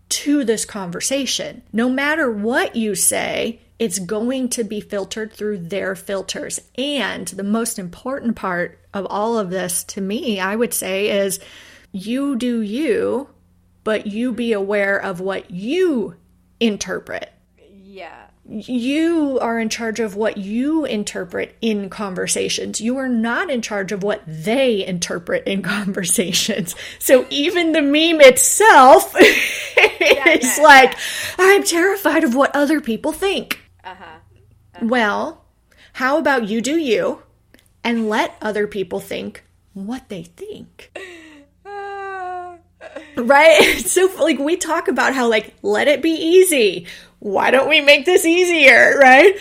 to 0.07 0.45
this 0.45 0.63
conversation. 0.63 1.61
No 1.73 1.89
matter 1.89 2.31
what 2.31 2.77
you 2.77 2.95
say, 2.95 3.59
it's 3.79 3.99
going 3.99 4.49
to 4.49 4.63
be 4.63 4.81
filtered 4.81 5.33
through 5.33 5.59
their 5.59 5.95
filters. 5.95 6.59
And 6.77 7.27
the 7.27 7.43
most 7.43 7.77
important 7.77 8.35
part 8.35 8.79
of 8.93 9.05
all 9.09 9.37
of 9.37 9.49
this 9.49 9.83
to 9.85 10.01
me, 10.01 10.39
I 10.39 10.55
would 10.55 10.73
say, 10.73 11.09
is 11.09 11.39
you 11.91 12.35
do 12.35 12.61
you, 12.61 13.29
but 13.83 14.07
you 14.07 14.33
be 14.33 14.53
aware 14.53 14.97
of 14.97 15.19
what 15.19 15.51
you 15.51 16.15
interpret. 16.59 17.31
Yeah. 17.71 18.25
You 18.49 19.39
are 19.41 19.59
in 19.59 19.69
charge 19.69 19.99
of 19.99 20.15
what 20.15 20.37
you 20.37 20.85
interpret 20.85 21.55
in 21.61 21.89
conversations. 21.89 22.79
You 22.79 22.97
are 22.97 23.09
not 23.09 23.49
in 23.49 23.61
charge 23.61 23.91
of 23.91 24.03
what 24.03 24.23
they 24.25 24.85
interpret 24.85 25.45
in 25.45 25.61
conversations. 25.63 26.73
So 26.97 27.27
even 27.29 27.73
the 27.73 27.81
meme 27.81 28.21
itself 28.21 29.13
is 29.19 29.37
yeah, 30.01 30.63
like, 30.63 30.93
yeah. 30.93 30.97
I'm 31.37 31.63
terrified 31.63 32.23
of 32.23 32.33
what 32.33 32.55
other 32.55 32.81
people 32.81 33.11
think. 33.11 33.66
Uh-huh. 33.87 34.79
Well, 34.81 35.45
how 35.93 36.17
about 36.17 36.47
you 36.47 36.61
do 36.61 36.77
you 36.77 37.23
and 37.83 38.09
let 38.09 38.35
other 38.41 38.67
people 38.67 38.99
think 38.99 39.43
what 39.73 40.09
they 40.09 40.23
think? 40.23 40.91
Right? 43.15 43.83
So 43.87 44.11
like 44.19 44.37
we 44.37 44.57
talk 44.57 44.87
about 44.87 45.15
how 45.15 45.27
like 45.27 45.55
let 45.63 45.87
it 45.87 46.01
be 46.01 46.11
easy. 46.11 46.85
Why 47.19 47.49
don't 47.51 47.67
we 47.69 47.81
make 47.81 48.05
this 48.05 48.25
easier, 48.25 48.97
right? 48.99 49.35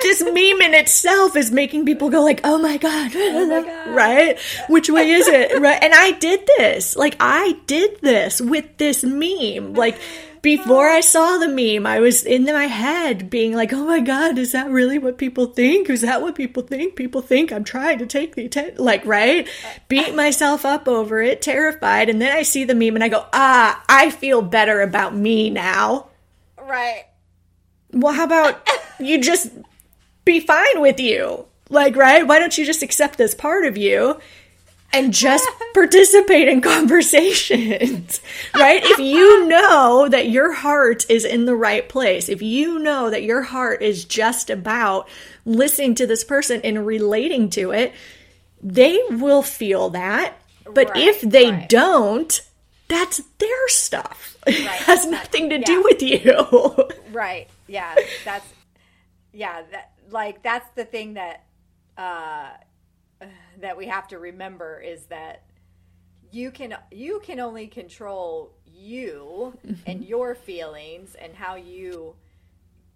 This 0.00 0.22
meme 0.24 0.36
in 0.36 0.74
itself 0.74 1.34
is 1.36 1.50
making 1.50 1.84
people 1.84 2.10
go 2.10 2.22
like, 2.22 2.40
"Oh 2.44 2.58
my 2.58 2.76
god." 2.76 3.12
God. 3.12 3.94
Right? 3.94 4.38
Which 4.68 4.88
way 4.88 5.10
is 5.10 5.26
it? 5.26 5.60
Right? 5.60 5.82
And 5.82 5.92
I 5.94 6.12
did 6.12 6.46
this. 6.58 6.96
Like 6.96 7.16
I 7.18 7.58
did 7.66 8.00
this 8.02 8.40
with 8.40 8.76
this 8.76 9.02
meme. 9.02 9.74
Like 9.74 9.98
before 10.42 10.88
I 10.88 11.00
saw 11.00 11.38
the 11.38 11.48
meme, 11.48 11.86
I 11.86 12.00
was 12.00 12.24
in 12.24 12.44
my 12.44 12.66
head 12.66 13.30
being 13.30 13.54
like, 13.54 13.72
"Oh 13.72 13.84
my 13.84 14.00
god, 14.00 14.38
is 14.38 14.52
that 14.52 14.70
really 14.70 14.98
what 14.98 15.18
people 15.18 15.46
think? 15.46 15.90
Is 15.90 16.02
that 16.02 16.22
what 16.22 16.34
people 16.34 16.62
think? 16.62 16.96
People 16.96 17.22
think 17.22 17.52
I'm 17.52 17.64
trying 17.64 17.98
to 17.98 18.06
take 18.06 18.34
the 18.34 18.46
attention." 18.46 18.76
Like, 18.82 19.04
right? 19.04 19.48
Beat 19.88 20.14
myself 20.14 20.64
up 20.64 20.88
over 20.88 21.20
it, 21.22 21.42
terrified, 21.42 22.08
and 22.08 22.20
then 22.20 22.36
I 22.36 22.42
see 22.42 22.64
the 22.64 22.74
meme 22.74 22.94
and 22.94 23.04
I 23.04 23.08
go, 23.08 23.26
"Ah, 23.32 23.82
I 23.88 24.10
feel 24.10 24.42
better 24.42 24.80
about 24.80 25.14
me 25.14 25.50
now." 25.50 26.08
Right. 26.60 27.04
Well, 27.92 28.12
how 28.12 28.24
about 28.24 28.68
you 28.98 29.20
just 29.20 29.50
be 30.24 30.40
fine 30.40 30.80
with 30.80 31.00
you? 31.00 31.46
Like, 31.70 31.96
right? 31.96 32.26
Why 32.26 32.38
don't 32.38 32.56
you 32.56 32.64
just 32.64 32.82
accept 32.82 33.18
this 33.18 33.34
part 33.34 33.64
of 33.64 33.76
you 33.76 34.18
and 34.92 35.12
just 35.12 35.48
participate 35.74 36.48
in 36.48 36.60
conversations? 36.60 38.20
Right? 38.54 38.82
If 38.82 38.98
you 38.98 39.46
know 39.46 40.08
that 40.08 40.30
your 40.30 40.52
heart 40.52 41.08
is 41.08 41.24
in 41.24 41.44
the 41.44 41.54
right 41.54 41.88
place, 41.88 42.28
if 42.28 42.42
you 42.42 42.78
know 42.78 43.10
that 43.10 43.22
your 43.22 43.42
heart 43.42 43.82
is 43.82 44.04
just 44.04 44.50
about 44.50 45.08
listening 45.44 45.94
to 45.96 46.06
this 46.06 46.24
person 46.24 46.60
and 46.64 46.86
relating 46.86 47.50
to 47.50 47.72
it, 47.72 47.92
they 48.62 48.98
will 49.10 49.42
feel 49.42 49.90
that. 49.90 50.34
But 50.64 50.90
Right, 50.90 50.96
if 51.08 51.20
they 51.20 51.50
right. 51.50 51.68
don't, 51.68 52.40
that's 52.88 53.20
their 53.38 53.68
stuff. 53.68 54.36
It 54.46 54.64
has 54.66 55.04
nothing 55.06 55.50
to 55.50 55.58
do 55.58 55.82
with 55.82 56.02
you. 56.02 56.88
Right. 57.12 57.48
Yeah. 57.66 57.94
That's 58.24 58.46
yeah, 59.32 59.62
that 59.72 59.92
like 60.10 60.42
that's 60.42 60.68
the 60.74 60.84
thing 60.84 61.14
that 61.14 61.44
uh 61.96 62.50
that 63.60 63.76
we 63.76 63.86
have 63.86 64.08
to 64.08 64.18
remember 64.18 64.80
is 64.80 65.06
that 65.06 65.44
you 66.30 66.50
can 66.50 66.76
you 66.90 67.20
can 67.24 67.40
only 67.40 67.66
control 67.66 68.54
you 68.66 69.56
mm-hmm. 69.66 69.74
and 69.86 70.04
your 70.04 70.34
feelings 70.34 71.14
and 71.14 71.34
how 71.34 71.56
you 71.56 72.14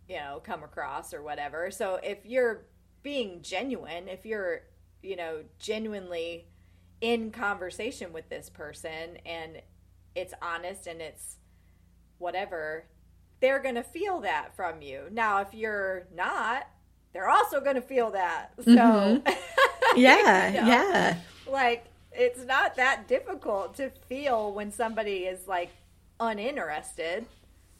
you 0.09 0.17
know 0.17 0.41
come 0.45 0.62
across 0.62 1.14
or 1.14 1.23
whatever. 1.23 1.71
So 1.71 1.99
if 2.02 2.19
you're 2.25 2.67
being 3.02 3.43
genuine, 3.43 4.09
if 4.09 4.26
you're 4.26 4.62
you 5.02 5.17
know 5.17 5.43
genuinely 5.59 6.47
in 7.00 7.31
conversation 7.31 8.12
with 8.12 8.29
this 8.29 8.49
person 8.49 9.19
and 9.26 9.61
it's 10.14 10.35
honest 10.41 10.87
and 10.87 11.00
it's 11.00 11.37
whatever, 12.19 12.85
they're 13.41 13.61
going 13.61 13.75
to 13.75 13.83
feel 13.83 14.21
that 14.21 14.55
from 14.55 14.83
you. 14.83 15.09
Now, 15.11 15.41
if 15.41 15.52
you're 15.52 16.07
not, 16.14 16.69
they're 17.12 17.29
also 17.29 17.61
going 17.61 17.75
to 17.75 17.83
feel 17.83 18.12
that. 18.12 18.52
So, 18.64 18.71
mm-hmm. 18.71 19.29
Yeah, 19.96 20.49
You 20.49 20.61
know? 20.61 20.66
yeah. 20.66 21.16
like, 21.46 21.87
it's 22.12 22.44
not 22.44 22.76
that 22.76 23.08
difficult 23.08 23.76
to 23.76 23.90
feel 23.90 24.52
when 24.52 24.70
somebody 24.72 25.25
is 25.25 25.46
like 25.46 25.70
uninterested. 26.20 27.26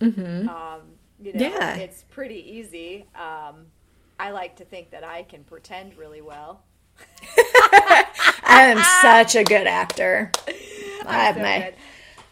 Mm-hmm. 0.01 0.49
Um, 0.49 0.81
you 1.21 1.33
know, 1.33 1.41
Yeah. 1.41 1.77
it's 1.77 2.03
pretty 2.05 2.57
easy. 2.59 3.07
Um, 3.15 3.67
I 4.19 4.31
like 4.31 4.57
to 4.57 4.65
think 4.65 4.91
that 4.91 5.05
I 5.05 5.23
can 5.25 5.45
pretend 5.45 5.97
really 5.97 6.21
well. 6.23 6.63
I 8.45 8.65
am 8.71 8.83
such 9.03 9.35
a 9.35 9.45
good 9.45 9.67
actor. 9.67 10.31
I 11.07 11.15
have 11.25 11.37
So 11.37 11.43
my 11.43 11.59
good. 11.59 11.75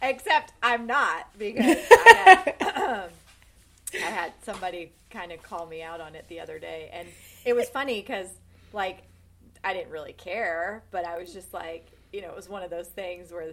Except 0.02 0.52
I'm 0.62 0.86
not 0.86 1.26
because 1.38 1.76
I 1.90 2.54
had, 2.58 3.10
I 3.94 3.98
had 4.10 4.32
somebody 4.42 4.92
kind 5.10 5.32
of 5.32 5.42
call 5.42 5.66
me 5.66 5.82
out 5.82 6.00
on 6.00 6.14
it 6.14 6.26
the 6.28 6.40
other 6.40 6.58
day, 6.58 6.90
and 6.92 7.08
it 7.44 7.54
was 7.54 7.68
funny 7.68 8.00
because 8.00 8.28
like 8.72 9.02
I 9.62 9.74
didn't 9.74 9.90
really 9.90 10.12
care, 10.12 10.82
but 10.90 11.04
I 11.04 11.18
was 11.18 11.32
just 11.32 11.52
like, 11.52 11.86
you 12.12 12.22
know, 12.22 12.28
it 12.28 12.36
was 12.36 12.48
one 12.48 12.62
of 12.62 12.70
those 12.70 12.88
things 12.88 13.30
where 13.32 13.52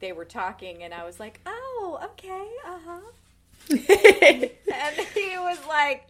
they 0.00 0.12
were 0.12 0.24
talking, 0.24 0.82
and 0.82 0.92
I 0.92 1.04
was 1.04 1.18
like, 1.20 1.40
oh, 1.46 2.00
okay, 2.04 2.48
uh 2.66 2.78
huh, 2.84 3.00
and 3.70 5.06
he 5.14 5.38
was 5.38 5.58
like, 5.66 6.06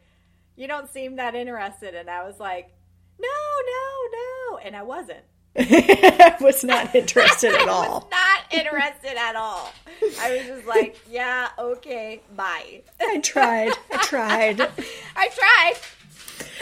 you 0.57 0.67
don't 0.67 0.91
seem 0.91 1.17
that 1.17 1.35
interested, 1.35 1.95
and 1.95 2.09
I 2.11 2.25
was 2.25 2.41
like, 2.41 2.73
no, 3.19 3.29
no, 3.29 4.19
no, 4.19 4.59
and 4.59 4.77
I 4.77 4.83
wasn't. 4.83 5.25
I 5.59 6.37
was 6.41 6.65
not 6.65 6.95
interested 6.95 7.55
at 7.55 7.63
I 7.63 7.65
was 7.65 7.89
all. 7.89 8.09
not 8.11 8.41
interested 8.53 9.17
at 9.17 9.37
all. 9.37 9.73
I 10.21 10.37
was 10.37 10.47
just 10.47 10.67
like, 10.67 10.99
yeah, 11.11 11.49
okay, 11.59 12.21
bye. 12.37 12.83
I 13.01 13.21
tried. 13.21 13.73
I 13.91 13.97
tried. 14.03 14.61
I 14.61 15.29
tried. 15.29 15.75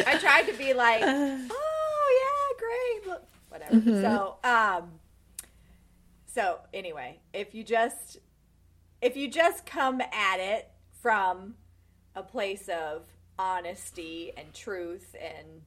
I 0.07 0.19
tried 0.19 0.43
to 0.43 0.52
be 0.52 0.75
like, 0.75 1.02
oh 1.02 1.07
yeah, 1.07 1.49
great. 2.64 3.06
Look, 3.06 3.26
whatever. 3.49 3.80
So, 4.00 4.37
um, 4.44 4.90
so 6.26 6.59
anyway, 6.73 7.21
if 7.33 7.54
you 7.54 7.64
just 7.64 8.18
if 9.00 9.16
you 9.16 9.28
just 9.28 9.66
come 9.66 10.00
at 10.00 10.40
it 10.40 10.71
from 11.00 11.54
a 12.14 12.23
place 12.23 12.68
of 12.68 13.02
honesty 13.38 14.33
and 14.37 14.52
truth, 14.54 15.14
and 15.21 15.62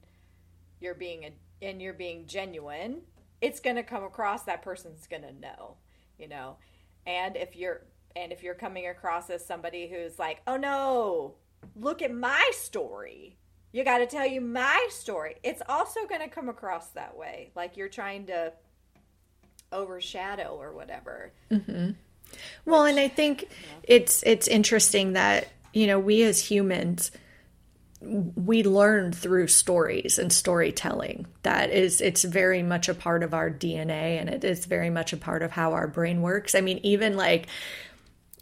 you're 0.79 0.95
being 0.95 1.25
a 1.25 1.31
and 1.61 1.81
you're 1.81 1.93
being 1.93 2.25
genuine, 2.27 3.01
it's 3.41 3.59
going 3.59 3.75
to 3.75 3.83
come 3.83 4.03
across. 4.03 4.43
That 4.43 4.61
person's 4.61 5.07
going 5.07 5.23
to 5.23 5.33
know, 5.33 5.75
you 6.17 6.27
know. 6.27 6.57
And 7.05 7.35
if 7.37 7.55
you're 7.55 7.81
and 8.15 8.31
if 8.31 8.43
you're 8.43 8.55
coming 8.55 8.87
across 8.87 9.29
as 9.29 9.45
somebody 9.45 9.87
who's 9.87 10.17
like, 10.19 10.41
oh 10.47 10.57
no, 10.57 11.35
look 11.75 12.01
at 12.01 12.13
my 12.13 12.51
story. 12.53 13.37
You 13.77 13.83
got 13.83 13.99
to 13.99 14.07
tell 14.07 14.25
you 14.25 14.41
my 14.41 14.87
story. 14.89 15.35
It's 15.43 15.61
also 15.69 16.07
going 16.07 16.21
to 16.21 16.27
come 16.27 16.49
across 16.49 16.87
that 16.89 17.15
way, 17.15 17.51
like 17.55 17.77
you're 17.77 17.89
trying 17.89 18.25
to 18.25 18.51
overshadow 19.71 20.57
or 20.59 20.73
whatever. 20.73 21.31
Mm-hmm. 21.51 21.91
Well, 22.65 22.85
and 22.85 22.99
I 22.99 23.07
think 23.07 23.47
it's 23.83 24.23
it's 24.23 24.47
interesting 24.47 25.13
that, 25.13 25.49
you 25.73 25.85
know, 25.85 25.99
we 25.99 26.23
as 26.23 26.43
humans 26.43 27.11
we 28.01 28.63
learn 28.63 29.11
through 29.11 29.45
stories 29.45 30.17
and 30.17 30.33
storytelling. 30.33 31.27
That 31.43 31.69
is 31.69 32.01
it's 32.01 32.23
very 32.23 32.63
much 32.63 32.89
a 32.89 32.95
part 32.95 33.21
of 33.21 33.35
our 33.35 33.51
DNA 33.51 34.19
and 34.19 34.27
it 34.27 34.43
is 34.43 34.65
very 34.65 34.89
much 34.89 35.13
a 35.13 35.17
part 35.17 35.43
of 35.43 35.51
how 35.51 35.73
our 35.73 35.87
brain 35.87 36.23
works. 36.23 36.55
I 36.55 36.61
mean, 36.61 36.79
even 36.81 37.15
like 37.15 37.45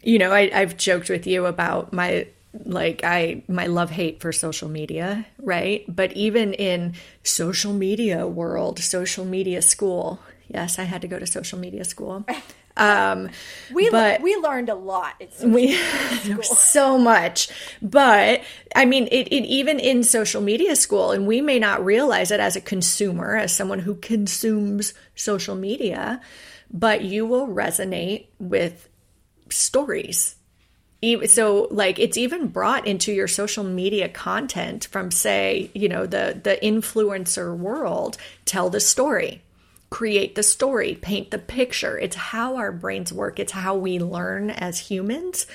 you 0.02 0.18
know, 0.18 0.32
I, 0.32 0.50
I've 0.54 0.78
joked 0.78 1.10
with 1.10 1.26
you 1.26 1.44
about 1.44 1.92
my 1.92 2.28
like 2.64 3.02
I 3.04 3.42
my 3.48 3.66
love 3.66 3.90
hate 3.90 4.20
for 4.20 4.32
social 4.32 4.68
media, 4.68 5.26
right? 5.38 5.84
But 5.88 6.12
even 6.12 6.54
in 6.54 6.94
social 7.22 7.72
media 7.72 8.26
world, 8.26 8.78
social 8.78 9.24
media 9.24 9.62
school, 9.62 10.20
yes, 10.48 10.78
I 10.78 10.84
had 10.84 11.02
to 11.02 11.08
go 11.08 11.18
to 11.18 11.26
social 11.26 11.58
media 11.58 11.84
school. 11.84 12.24
Um, 12.78 13.30
we 13.72 13.88
but- 13.88 14.20
we 14.20 14.36
learned 14.36 14.68
a 14.68 14.74
lot. 14.74 15.14
We 15.42 15.76
so 16.42 16.98
much 16.98 17.48
but 17.80 18.42
i 18.74 18.84
mean 18.84 19.08
it, 19.10 19.28
it 19.28 19.44
even 19.46 19.78
in 19.78 20.02
social 20.02 20.42
media 20.42 20.76
school 20.76 21.12
and 21.12 21.26
we 21.26 21.40
may 21.40 21.58
not 21.58 21.84
realize 21.84 22.30
it 22.30 22.40
as 22.40 22.56
a 22.56 22.60
consumer 22.60 23.36
as 23.36 23.54
someone 23.54 23.78
who 23.78 23.94
consumes 23.94 24.92
social 25.14 25.54
media 25.54 26.20
but 26.70 27.02
you 27.02 27.24
will 27.24 27.46
resonate 27.46 28.26
with 28.38 28.88
stories 29.50 30.36
so 31.26 31.68
like 31.70 31.98
it's 31.98 32.16
even 32.16 32.48
brought 32.48 32.86
into 32.86 33.12
your 33.12 33.28
social 33.28 33.64
media 33.64 34.08
content 34.08 34.88
from 34.90 35.10
say 35.10 35.70
you 35.74 35.88
know 35.88 36.06
the 36.06 36.40
the 36.42 36.58
influencer 36.62 37.56
world. 37.56 38.16
Tell 38.44 38.70
the 38.70 38.80
story. 38.80 39.42
Create 39.90 40.34
the 40.34 40.42
story. 40.42 40.98
Paint 41.00 41.30
the 41.30 41.38
picture. 41.38 41.98
It's 41.98 42.16
how 42.16 42.56
our 42.56 42.72
brains 42.72 43.12
work. 43.12 43.38
It's 43.38 43.52
how 43.52 43.76
we 43.76 43.98
learn 43.98 44.50
as 44.50 44.78
humans. 44.78 45.46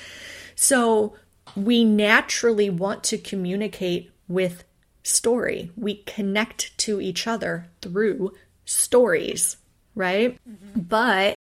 So 0.56 1.16
we 1.56 1.84
naturally 1.84 2.70
want 2.70 3.04
to 3.06 3.18
communicate 3.18 4.12
with 4.28 4.64
story. 5.04 5.72
We 5.76 5.96
connect 6.04 6.78
to 6.80 7.02
each 7.02 7.28
other 7.28 7.68
through 7.82 8.34
stories 8.64 9.58
right? 9.96 10.38
Mm-hmm. 10.48 10.82
But 10.82 11.36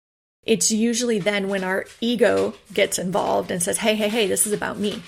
it's 0.48 0.72
usually 0.72 1.20
then 1.20 1.50
when 1.50 1.64
our 1.64 1.86
ego 2.00 2.54
gets 2.74 2.98
involved 2.98 3.52
and 3.52 3.62
says, 3.62 3.78
hey, 3.78 3.96
hey, 3.96 4.08
hey, 4.08 4.28
this 4.28 4.48
is 4.48 4.54
about 4.54 4.80
me. 4.80 5.04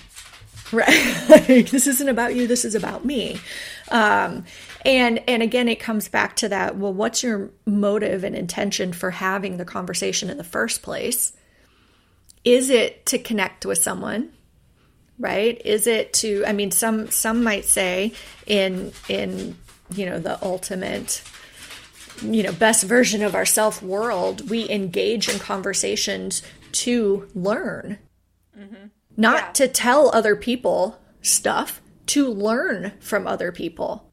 Right? 0.70 1.26
like, 1.28 1.46
this 1.70 1.86
isn't 1.86 2.08
about 2.08 2.36
you, 2.36 2.46
this 2.46 2.64
is 2.64 2.76
about 2.76 3.04
me. 3.04 3.40
Um, 3.90 4.44
and 4.84 5.20
and 5.26 5.42
again, 5.42 5.68
it 5.68 5.80
comes 5.80 6.08
back 6.08 6.36
to 6.36 6.48
that, 6.50 6.76
well, 6.76 6.92
what's 6.92 7.22
your 7.22 7.50
motive 7.66 8.22
and 8.22 8.36
intention 8.36 8.92
for 8.92 9.10
having 9.10 9.56
the 9.56 9.64
conversation 9.64 10.30
in 10.30 10.36
the 10.36 10.44
first 10.44 10.82
place? 10.82 11.32
Is 12.44 12.70
it 12.70 13.04
to 13.06 13.18
connect 13.18 13.66
with 13.66 13.78
someone? 13.78 14.32
Right? 15.18 15.60
Is 15.64 15.86
it 15.86 16.12
to 16.14 16.44
I 16.46 16.52
mean 16.52 16.70
some 16.70 17.10
some 17.10 17.42
might 17.42 17.64
say 17.64 18.12
in 18.46 18.92
in 19.08 19.56
you 19.90 20.06
know 20.06 20.18
the 20.18 20.42
ultimate 20.42 21.22
you 22.22 22.42
know 22.42 22.52
best 22.52 22.84
version 22.84 23.22
of 23.22 23.34
ourself 23.34 23.82
world 23.82 24.48
we 24.50 24.68
engage 24.70 25.28
in 25.28 25.38
conversations 25.38 26.42
to 26.72 27.28
learn. 27.34 27.98
Mm-hmm. 28.58 28.86
Not 29.16 29.40
Yeah. 29.40 29.52
to 29.52 29.68
tell 29.68 30.10
other 30.14 30.36
people 30.36 31.00
stuff 31.22 31.80
to 32.06 32.28
learn 32.28 32.92
from 33.00 33.26
other 33.26 33.52
people. 33.52 34.06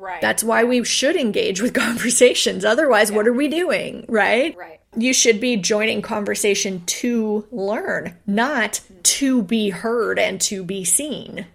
Right. 0.00 0.20
that's 0.20 0.44
why 0.44 0.62
we 0.62 0.84
should 0.84 1.16
engage 1.16 1.60
with 1.60 1.74
conversations. 1.86 2.64
Otherwise 2.64 3.10
what 3.10 3.26
are 3.26 3.32
we 3.32 3.48
doing 3.48 4.04
right? 4.08 4.56
Right. 4.56 4.80
you 4.96 5.12
should 5.12 5.40
be 5.40 5.56
joining 5.56 6.02
conversation 6.02 6.82
to 6.86 7.46
learn 7.50 8.16
not 8.26 8.80
to 9.02 9.42
be 9.42 9.70
heard 9.70 10.18
and 10.18 10.40
to 10.42 10.62
be 10.62 10.84
seen 10.84 11.46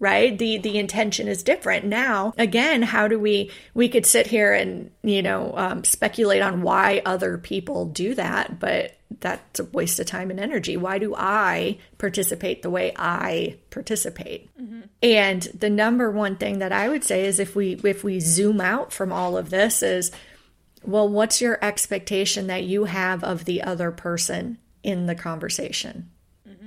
right? 0.00 0.36
The 0.36 0.58
the 0.58 0.78
intention 0.78 1.28
is 1.28 1.44
different. 1.44 1.84
Now 1.84 2.32
again 2.36 2.82
how 2.82 3.06
do 3.06 3.20
we 3.20 3.50
we 3.74 3.88
could 3.88 4.06
sit 4.06 4.26
here 4.26 4.52
and 4.52 4.90
you 5.02 5.22
know 5.22 5.52
um, 5.56 5.84
speculate 5.84 6.42
on 6.42 6.62
why 6.62 7.02
other 7.04 7.38
people 7.38 7.84
do 7.84 8.14
that 8.14 8.58
but 8.58 8.96
that's 9.20 9.60
a 9.60 9.64
waste 9.64 10.00
of 10.00 10.06
time 10.06 10.30
and 10.30 10.40
energy. 10.40 10.76
Why 10.76 10.98
do 10.98 11.14
i 11.16 11.78
participate 11.98 12.62
the 12.62 12.70
way 12.70 12.92
i 12.96 13.56
participate? 13.70 14.48
And 15.02 15.42
the 15.42 15.70
number 15.70 16.10
one 16.10 16.36
thing 16.36 16.58
that 16.60 16.72
i 16.72 16.88
would 16.88 17.04
say 17.04 17.26
is 17.26 17.38
if 17.38 17.54
we 17.54 17.78
if 17.84 18.02
we 18.02 18.20
zoom 18.20 18.60
out 18.60 18.92
from 18.92 19.12
all 19.12 19.36
of 19.36 19.50
this 19.50 19.82
is 19.82 20.10
well 20.82 21.08
what's 21.08 21.40
your 21.40 21.62
expectation 21.62 22.46
that 22.46 22.64
you 22.64 22.84
have 22.84 23.22
of 23.22 23.44
the 23.44 23.62
other 23.62 23.90
person 23.90 24.58
in 24.82 25.06
the 25.06 25.14
conversation 25.14 26.10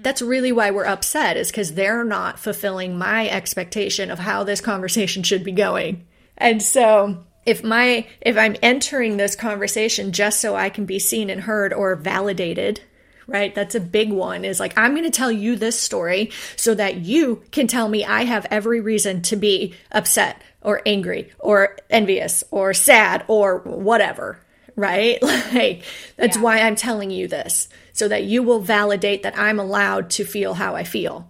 that's 0.03 0.21
really 0.21 0.51
why 0.51 0.71
we're 0.71 0.85
upset 0.85 1.37
is 1.37 1.49
because 1.49 1.73
they're 1.73 2.03
not 2.03 2.39
fulfilling 2.39 2.97
my 2.97 3.27
expectation 3.29 4.11
of 4.11 4.19
how 4.19 4.43
this 4.43 4.61
conversation 4.61 5.23
should 5.23 5.43
be 5.43 5.51
going. 5.51 6.05
And 6.37 6.61
so 6.61 7.23
if 7.45 7.63
my 7.63 8.07
if 8.21 8.37
i'm 8.37 8.55
entering 8.61 9.17
this 9.17 9.35
conversation 9.35 10.11
just 10.11 10.39
so 10.39 10.55
i 10.55 10.69
can 10.69 10.85
be 10.85 10.99
seen 10.99 11.29
and 11.29 11.41
heard 11.41 11.73
or 11.73 11.95
validated 11.95 12.81
right? 13.25 13.55
That's 13.55 13.73
a 13.73 13.79
big 13.79 14.11
one 14.11 14.43
is 14.43 14.59
like 14.59 14.77
i'm 14.77 14.91
going 14.91 15.09
to 15.09 15.17
tell 15.17 15.31
you 15.31 15.55
this 15.55 15.79
story 15.79 16.31
so 16.57 16.75
that 16.75 16.97
you 16.97 17.41
can 17.51 17.67
tell 17.67 17.87
me 17.87 18.03
i 18.03 18.23
have 18.23 18.45
every 18.51 18.81
reason 18.81 19.21
to 19.23 19.35
be 19.35 19.75
upset 19.91 20.41
or 20.61 20.81
angry 20.85 21.31
or 21.39 21.77
envious 21.89 22.43
or 22.51 22.73
sad 22.73 23.23
or 23.27 23.59
whatever 23.59 24.39
right? 24.75 25.19
Like 25.53 25.83
that's 26.17 26.37
Yeah. 26.37 26.41
why 26.43 26.59
i'm 26.61 26.75
telling 26.75 27.11
you 27.11 27.27
this 27.27 27.69
so 27.91 28.07
that 28.07 28.23
you 28.23 28.41
will 28.41 28.59
validate 28.59 29.21
that 29.23 29.37
i'm 29.37 29.59
allowed 29.59 30.09
to 30.11 30.25
feel 30.25 30.55
how 30.55 30.75
i 30.75 30.83
feel. 30.83 31.29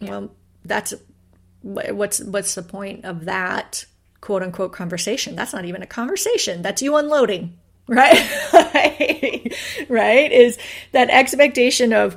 Well 0.00 0.32
that's 0.64 0.94
what's 1.62 2.20
what's 2.20 2.54
the 2.54 2.62
point 2.62 3.04
of 3.04 3.24
that 3.24 3.84
quote 4.20 4.42
unquote 4.42 4.72
conversation? 4.72 5.34
That's 5.34 5.52
not 5.52 5.64
even 5.64 5.82
a 5.82 5.86
conversation. 5.86 6.62
That's 6.62 6.82
you 6.82 6.96
unloading 6.96 7.58
right? 7.88 8.22
Right? 9.88 10.30
Is 10.32 10.56
that 10.92 11.10
expectation 11.10 11.92
of 11.92 12.16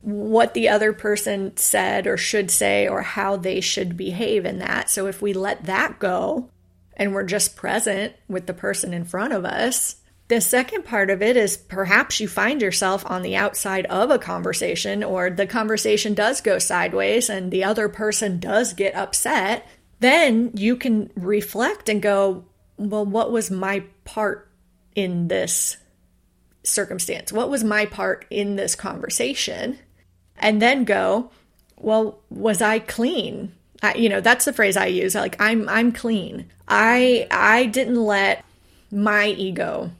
what 0.00 0.54
the 0.54 0.68
other 0.70 0.92
person 0.92 1.56
said 1.56 2.06
or 2.06 2.16
should 2.16 2.50
say 2.50 2.88
or 2.88 3.02
how 3.02 3.36
they 3.36 3.60
should 3.60 3.96
behave 3.96 4.44
in 4.44 4.58
that. 4.58 4.90
So 4.90 5.06
if 5.06 5.22
we 5.22 5.32
let 5.34 5.64
that 5.64 5.98
go 5.98 6.50
and 6.96 7.12
we're 7.12 7.24
just 7.24 7.56
present 7.56 8.14
with 8.28 8.46
the 8.46 8.54
person 8.54 8.94
in 8.94 9.04
front 9.04 9.32
of 9.32 9.44
us 9.44 9.96
the 10.28 10.40
second 10.40 10.84
part 10.84 11.10
of 11.10 11.20
it 11.20 11.36
is 11.36 11.56
perhaps 11.56 12.18
you 12.18 12.28
find 12.28 12.62
yourself 12.62 13.04
on 13.06 13.22
the 13.22 13.36
outside 13.36 13.84
of 13.86 14.10
a 14.10 14.18
conversation, 14.18 15.04
or 15.04 15.28
the 15.28 15.46
conversation 15.46 16.14
does 16.14 16.40
go 16.40 16.58
sideways 16.58 17.28
and 17.28 17.50
the 17.50 17.64
other 17.64 17.88
person 17.90 18.40
does 18.40 18.72
get 18.72 18.94
upset. 18.94 19.66
Then 20.00 20.50
you 20.54 20.76
can 20.76 21.10
reflect 21.14 21.88
and 21.90 22.00
go, 22.00 22.46
Well, 22.78 23.04
what 23.04 23.32
was 23.32 23.50
my 23.50 23.84
part 24.04 24.50
in 24.94 25.28
this 25.28 25.76
circumstance? 26.62 27.30
What 27.30 27.50
was 27.50 27.62
my 27.62 27.84
part 27.84 28.24
in 28.30 28.56
this 28.56 28.74
conversation? 28.74 29.78
And 30.38 30.60
then 30.60 30.84
go, 30.84 31.32
Well, 31.76 32.20
was 32.30 32.62
I 32.62 32.78
clean? 32.78 33.52
You 33.94 34.08
know, 34.08 34.20
that's 34.20 34.44
the 34.44 34.52
phrase 34.52 34.76
I 34.76 34.86
use. 34.86 35.14
Like, 35.14 35.40
I'm, 35.40 35.68
I'm 35.68 35.92
clean. 35.92 36.50
I, 36.66 37.26
I 37.30 37.66
didn't 37.66 38.02
let 38.02 38.44
my 38.90 39.28
ego 39.28 39.90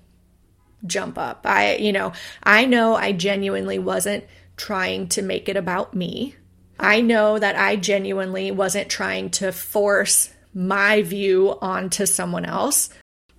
jump 0.86 1.18
up. 1.18 1.40
I, 1.44 1.76
you 1.76 1.92
know, 1.92 2.12
I 2.42 2.64
know 2.64 2.94
I 2.94 3.12
genuinely 3.12 3.78
wasn't 3.78 4.24
trying 4.56 5.08
to 5.08 5.22
make 5.22 5.48
it 5.48 5.56
about 5.56 5.94
me. 5.94 6.34
I 6.78 7.00
know 7.00 7.38
that 7.38 7.56
I 7.56 7.76
genuinely 7.76 8.50
wasn't 8.50 8.88
trying 8.88 9.30
to 9.30 9.52
force 9.52 10.32
my 10.52 11.02
view 11.02 11.58
onto 11.60 12.06
someone 12.06 12.44
else. 12.44 12.90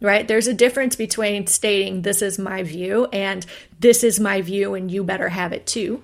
Right? 0.02 0.28
There's 0.28 0.48
a 0.48 0.54
difference 0.54 0.96
between 0.96 1.48
stating 1.48 2.02
this 2.02 2.22
is 2.22 2.38
my 2.38 2.64
view 2.64 3.08
and 3.14 3.46
this 3.80 4.04
is 4.04 4.20
my 4.20 4.42
view 4.42 4.74
and 4.76 4.92
you 4.92 5.04
better 5.04 5.30
have 5.30 5.54
it 5.54 5.66
too. 5.66 6.04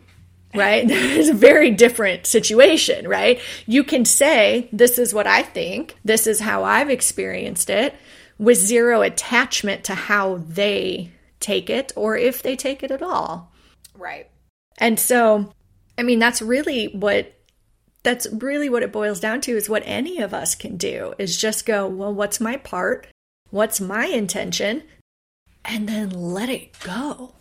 Right? 0.53 0.85
It's 0.89 1.29
a 1.29 1.33
very 1.33 1.71
different 1.71 2.25
situation, 2.25 3.07
right? 3.07 3.39
You 3.65 3.83
can 3.83 4.05
say, 4.05 4.69
This 4.71 4.97
is 4.97 5.13
what 5.13 5.27
I 5.27 5.43
think, 5.43 5.97
this 6.03 6.27
is 6.27 6.39
how 6.39 6.63
I've 6.63 6.89
experienced 6.89 7.69
it, 7.69 7.95
with 8.37 8.57
zero 8.57 9.01
attachment 9.01 9.83
to 9.85 9.95
how 9.95 10.37
they 10.37 11.11
take 11.39 11.69
it 11.69 11.91
or 11.95 12.17
if 12.17 12.41
they 12.41 12.55
take 12.55 12.83
it 12.83 12.91
at 12.91 13.03
all. 13.03 13.51
Right. 13.95 14.29
And 14.77 14.99
so, 14.99 15.53
I 15.97 16.03
mean, 16.03 16.19
that's 16.19 16.41
really 16.41 16.87
what 16.87 17.33
that's 18.03 18.27
really 18.31 18.69
what 18.69 18.83
it 18.83 18.91
boils 18.91 19.19
down 19.19 19.41
to 19.41 19.55
is 19.55 19.69
what 19.69 19.83
any 19.85 20.19
of 20.19 20.33
us 20.33 20.55
can 20.55 20.75
do 20.75 21.13
is 21.19 21.37
just 21.37 21.65
go, 21.65 21.87
well, 21.87 22.13
what's 22.13 22.39
my 22.39 22.57
part? 22.57 23.07
What's 23.51 23.79
my 23.79 24.05
intention? 24.05 24.83
And 25.63 25.87
then 25.87 26.09
let 26.09 26.49
it 26.49 26.79
go. 26.79 27.35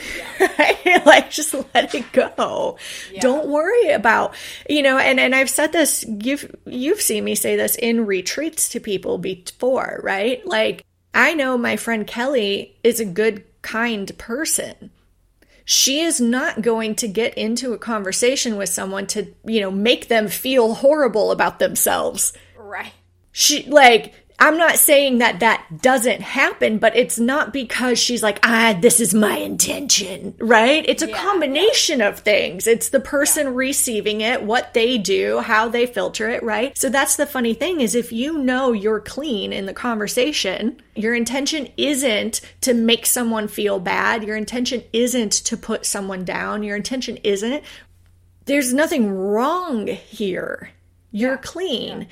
Right? 0.58 1.04
like 1.04 1.30
just 1.30 1.54
let 1.74 1.94
it 1.94 2.12
go. 2.12 2.78
Don't 3.20 3.48
worry 3.48 3.90
about, 3.90 4.34
you 4.68 4.82
know, 4.82 4.98
and 4.98 5.18
and 5.18 5.34
I've 5.34 5.50
said 5.50 5.72
this 5.72 6.04
you've 6.06 6.54
you've 6.64 7.00
seen 7.00 7.24
me 7.24 7.34
say 7.34 7.56
this 7.56 7.76
in 7.76 8.06
retreats 8.06 8.68
to 8.70 8.80
people 8.80 9.18
before, 9.18 10.00
right? 10.02 10.46
Like 10.46 10.84
I 11.14 11.34
know 11.34 11.58
my 11.58 11.76
friend 11.76 12.06
Kelly 12.06 12.76
is 12.84 13.00
a 13.00 13.04
good 13.04 13.44
kind 13.62 14.16
person 14.18 14.90
she 15.68 16.00
is 16.00 16.20
not 16.20 16.62
going 16.62 16.94
to 16.94 17.08
get 17.08 17.36
into 17.36 17.72
a 17.72 17.78
conversation 17.78 18.56
with 18.56 18.68
someone 18.68 19.04
to, 19.08 19.26
you 19.44 19.60
know, 19.60 19.70
make 19.70 20.06
them 20.06 20.28
feel 20.28 20.74
horrible 20.74 21.32
about 21.32 21.58
themselves. 21.58 22.32
Right. 22.56 22.92
She 23.32 23.64
like 23.64 24.14
I'm 24.38 24.58
not 24.58 24.76
saying 24.76 25.18
that 25.18 25.40
that 25.40 25.80
doesn't 25.80 26.20
happen, 26.20 26.76
but 26.78 26.94
it's 26.94 27.18
not 27.18 27.54
because 27.54 27.98
she's 27.98 28.22
like, 28.22 28.38
ah, 28.42 28.76
this 28.78 29.00
is 29.00 29.14
my 29.14 29.38
intention, 29.38 30.34
right? 30.38 30.84
It's 30.86 31.02
a 31.02 31.08
Yeah, 31.08 31.16
combination 31.16 32.02
of 32.02 32.18
things. 32.18 32.66
It's 32.66 32.90
the 32.90 33.00
person 33.00 33.54
receiving 33.54 34.20
it, 34.20 34.42
what 34.42 34.74
they 34.74 34.98
do, 34.98 35.40
how 35.40 35.68
they 35.68 35.86
filter 35.86 36.28
it, 36.28 36.42
right? 36.42 36.76
So 36.76 36.90
that's 36.90 37.16
the 37.16 37.24
funny 37.24 37.54
thing 37.54 37.80
is 37.80 37.94
if 37.94 38.12
you 38.12 38.36
know 38.36 38.72
you're 38.72 39.00
clean 39.00 39.54
in 39.54 39.64
the 39.64 39.72
conversation, 39.72 40.82
your 40.94 41.14
intention 41.14 41.68
isn't 41.78 42.42
to 42.60 42.74
make 42.74 43.06
someone 43.06 43.48
feel 43.48 43.78
bad. 43.78 44.22
Your 44.22 44.36
intention 44.36 44.82
isn't 44.92 45.32
to 45.32 45.56
put 45.56 45.86
someone 45.86 46.26
down. 46.26 46.62
Your 46.62 46.76
intention 46.76 47.16
isn't. 47.24 47.64
There's 48.44 48.74
nothing 48.74 49.10
wrong 49.10 49.86
here. 49.86 50.70
You're 51.10 51.38
clean. 51.38 52.06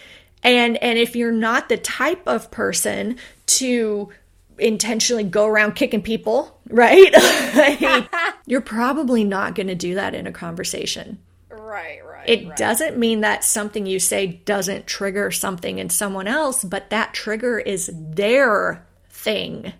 And 0.44 0.76
and 0.83 0.98
if 0.98 1.16
you're 1.16 1.33
not 1.33 1.68
the 1.68 1.78
type 1.78 2.22
of 2.26 2.50
person 2.50 3.16
to 3.46 4.11
intentionally 4.59 5.24
go 5.24 5.46
around 5.46 5.74
kicking 5.74 6.02
people, 6.02 6.61
right? 6.68 7.12
Like, 7.57 8.09
you're 8.46 8.61
probably 8.61 9.24
not 9.24 9.54
going 9.54 9.66
to 9.68 9.74
do 9.74 9.94
that 9.94 10.14
in 10.14 10.26
a 10.26 10.33
conversation. 10.33 11.18
Right, 11.50 12.04
right. 12.04 12.28
It 12.28 12.48
right. 12.48 12.57
doesn't 12.57 12.98
mean 12.98 13.22
that 13.22 13.42
something 13.42 13.87
you 13.87 13.98
say 13.98 14.26
doesn't 14.26 14.87
trigger 14.87 15.30
something 15.30 15.78
in 15.78 15.90
someone 15.90 16.28
else, 16.28 16.62
but 16.62 16.90
that 16.90 17.14
trigger 17.14 17.59
is 17.59 17.90
their 17.92 18.87
thing. 19.09 19.72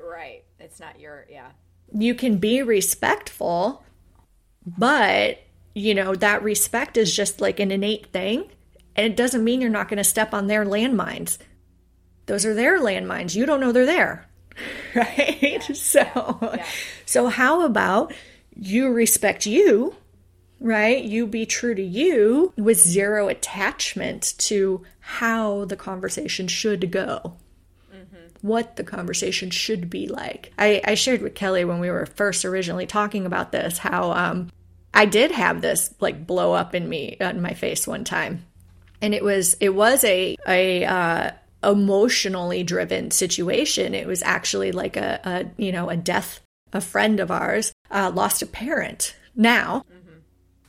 Right. 0.00 0.44
It's 0.58 0.78
not 0.78 1.00
your, 1.00 1.26
yeah. 1.30 1.48
You 1.92 2.14
can 2.14 2.38
be 2.38 2.62
respectful, 2.62 3.82
but 4.64 5.40
you 5.74 5.94
know, 5.94 6.14
that 6.16 6.42
respect 6.42 6.96
is 6.96 7.14
just 7.14 7.40
like 7.40 7.60
an 7.60 7.70
innate 7.70 8.06
thing. 8.12 8.50
And 9.00 9.10
it 9.10 9.16
doesn't 9.16 9.42
mean 9.42 9.62
you're 9.62 9.70
not 9.70 9.88
going 9.88 9.96
to 9.96 10.04
step 10.04 10.34
on 10.34 10.46
their 10.46 10.62
landmines. 10.62 11.38
Those 12.26 12.44
are 12.44 12.52
their 12.52 12.78
landmines. 12.78 13.34
You 13.34 13.46
don't 13.46 13.58
know 13.58 13.72
they're 13.72 13.86
there. 13.86 14.26
Right? 14.94 15.62
so 15.72 16.38
yeah. 16.42 16.66
so 17.06 17.28
how 17.28 17.64
about 17.64 18.12
you 18.54 18.90
respect 18.90 19.46
you, 19.46 19.94
right? 20.58 21.02
You 21.02 21.26
be 21.26 21.46
true 21.46 21.74
to 21.74 21.82
you 21.82 22.52
with 22.58 22.76
zero 22.78 23.28
attachment 23.28 24.34
to 24.38 24.82
how 24.98 25.64
the 25.64 25.76
conversation 25.76 26.46
should 26.46 26.90
go. 26.90 27.36
What 28.42 28.76
the 28.76 28.84
conversation 28.84 29.48
should 29.48 29.88
be 29.88 30.06
like. 30.06 30.52
I, 30.58 30.82
I 30.84 30.94
shared 30.96 31.22
with 31.22 31.34
Kelly 31.34 31.64
when 31.64 31.80
we 31.80 31.90
were 31.90 32.04
first 32.04 32.44
originally 32.44 32.86
talking 32.86 33.24
about 33.24 33.52
this 33.52 33.78
how 33.78 34.12
um, 34.12 34.50
I 34.92 35.06
did 35.06 35.30
have 35.30 35.62
this 35.62 35.94
like 36.00 36.26
blow 36.26 36.52
up 36.52 36.74
in 36.74 36.86
me 36.86 37.16
in 37.18 37.40
my 37.40 37.54
face 37.54 37.86
one 37.86 38.04
time, 38.04 38.44
and 39.02 39.14
it 39.14 39.24
was 39.24 39.54
it 39.60 39.70
was 39.70 40.04
a 40.04 40.36
a 40.46 40.84
uh, 40.84 41.30
emotionally 41.62 42.62
driven 42.62 43.10
situation. 43.10 43.94
It 43.94 44.06
was 44.06 44.22
actually 44.22 44.72
like 44.72 44.96
a, 44.96 45.20
a 45.24 45.62
you 45.62 45.72
know 45.72 45.90
a 45.90 45.96
death. 45.96 46.40
A 46.72 46.80
friend 46.80 47.18
of 47.18 47.32
ours 47.32 47.72
uh, 47.90 48.12
lost 48.14 48.42
a 48.42 48.46
parent. 48.46 49.16
Now, 49.34 49.84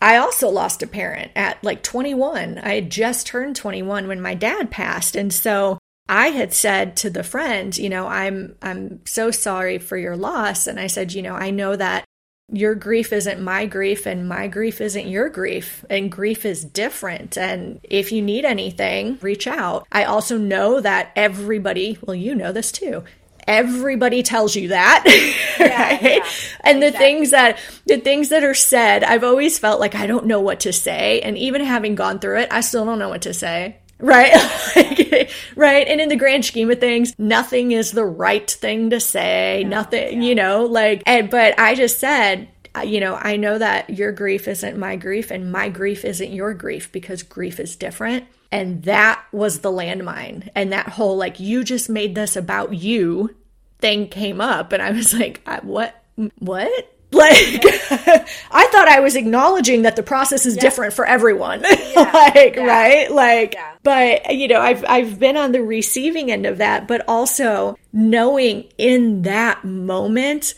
I 0.01 0.17
also 0.17 0.49
lost 0.49 0.81
a 0.81 0.87
parent 0.87 1.31
at 1.35 1.63
like 1.63 1.83
21. 1.83 2.57
I 2.57 2.73
had 2.73 2.89
just 2.89 3.27
turned 3.27 3.55
21 3.55 4.07
when 4.07 4.19
my 4.19 4.33
dad 4.33 4.71
passed, 4.71 5.15
and 5.15 5.31
so 5.31 5.77
I 6.09 6.29
had 6.29 6.53
said 6.53 6.97
to 6.97 7.11
the 7.11 7.23
friend, 7.23 7.77
you 7.77 7.87
know, 7.87 8.07
I'm 8.07 8.55
I'm 8.63 9.01
so 9.05 9.29
sorry 9.29 9.77
for 9.77 9.95
your 9.95 10.17
loss, 10.17 10.65
and 10.65 10.79
I 10.79 10.87
said, 10.87 11.13
you 11.13 11.21
know, 11.21 11.35
I 11.35 11.51
know 11.51 11.75
that 11.75 12.03
your 12.51 12.75
grief 12.75 13.13
isn't 13.13 13.41
my 13.41 13.65
grief 13.65 14.05
and 14.05 14.27
my 14.27 14.47
grief 14.47 14.81
isn't 14.81 15.07
your 15.07 15.29
grief 15.29 15.85
and 15.89 16.11
grief 16.11 16.45
is 16.45 16.63
different. 16.63 17.37
And 17.37 17.79
if 17.83 18.11
you 18.11 18.21
need 18.21 18.45
anything 18.45 19.17
reach 19.21 19.47
out. 19.47 19.87
I 19.91 20.03
also 20.03 20.37
know 20.37 20.81
that 20.81 21.11
everybody 21.15 21.97
well 22.01 22.15
you 22.15 22.35
know 22.35 22.51
this 22.51 22.71
too. 22.71 23.03
Everybody 23.47 24.21
tells 24.21 24.55
you 24.55 24.67
that 24.69 25.03
right 25.59 26.01
yeah, 26.01 26.25
and 26.61 26.81
the 26.81 26.87
exactly. 26.87 27.05
things 27.05 27.31
that 27.31 27.59
the 27.87 27.97
things 27.97 28.29
that 28.29 28.43
are 28.43 28.53
said 28.53 29.03
i've 29.03 29.23
always 29.23 29.57
felt 29.57 29.79
like 29.79 29.95
i 29.95 30.05
don't 30.05 30.27
know 30.27 30.39
what 30.39 30.61
to 30.61 30.73
say. 30.73 31.21
And 31.21 31.37
even 31.37 31.61
having 31.61 31.95
gone 31.95 32.19
through 32.19 32.41
it 32.41 32.49
i 32.51 32.61
still 32.61 32.85
don't 32.85 32.99
know 32.99 33.09
what 33.09 33.23
to 33.23 33.33
say 33.33 33.77
right? 34.01 34.31
Right? 35.55 35.87
And 35.87 36.01
in 36.01 36.09
the 36.09 36.15
grand 36.15 36.45
scheme 36.45 36.71
of 36.71 36.79
things 36.79 37.13
nothing 37.17 37.71
is 37.71 37.91
the 37.91 38.05
right 38.05 38.49
thing 38.49 38.89
to 38.89 38.99
say. 38.99 39.63
Nothing 39.65 40.21
you 40.21 40.33
know? 40.33 40.65
Like 40.65 41.03
and 41.05 41.29
but 41.29 41.59
i 41.59 41.75
just 41.75 41.99
said 41.99 42.47
you 42.83 42.99
know 42.99 43.15
i 43.15 43.35
know 43.35 43.57
that 43.57 43.89
your 43.89 44.11
grief 44.11 44.47
isn't 44.47 44.77
my 44.77 44.95
grief 44.95 45.29
and 45.29 45.51
my 45.51 45.67
grief 45.67 46.05
isn't 46.05 46.31
your 46.31 46.53
grief 46.53 46.91
because 46.91 47.23
grief 47.23 47.59
is 47.59 47.75
different. 47.75 48.25
And 48.51 48.83
that 48.83 49.23
was 49.31 49.59
the 49.59 49.71
landmine. 49.71 50.49
And 50.55 50.73
that 50.73 50.89
whole 50.89 51.17
like 51.17 51.39
you 51.39 51.63
just 51.63 51.89
made 51.89 52.15
this 52.15 52.35
about 52.35 52.73
you 52.73 53.35
thing 53.79 54.07
came 54.07 54.41
up. 54.41 54.71
And 54.73 54.81
i 54.81 54.91
was 54.91 55.13
like 55.13 55.41
I, 55.45 55.59
what? 55.59 55.95
What 56.39 56.90
like 57.11 57.61
i 58.51 58.67
thought 58.71 58.87
i 58.87 58.99
was 58.99 59.15
acknowledging 59.15 59.81
that 59.81 59.95
the 59.95 60.03
process 60.03 60.45
is 60.45 60.55
different 60.57 60.93
for 60.93 61.05
everyone. 61.05 61.61
Like 61.95 62.55
yeah. 62.55 62.65
right? 62.65 63.11
Like 63.11 63.53
Yeah. 63.53 63.75
but 63.83 64.35
you 64.35 64.47
know 64.47 64.59
i've 64.59 64.83
i've 64.87 65.19
been 65.19 65.37
on 65.37 65.51
the 65.51 65.61
receiving 65.61 66.31
end 66.31 66.45
of 66.45 66.57
that 66.57 66.87
but 66.87 67.03
also 67.07 67.77
knowing 67.91 68.65
in 68.77 69.23
that 69.23 69.63
moment 69.63 70.53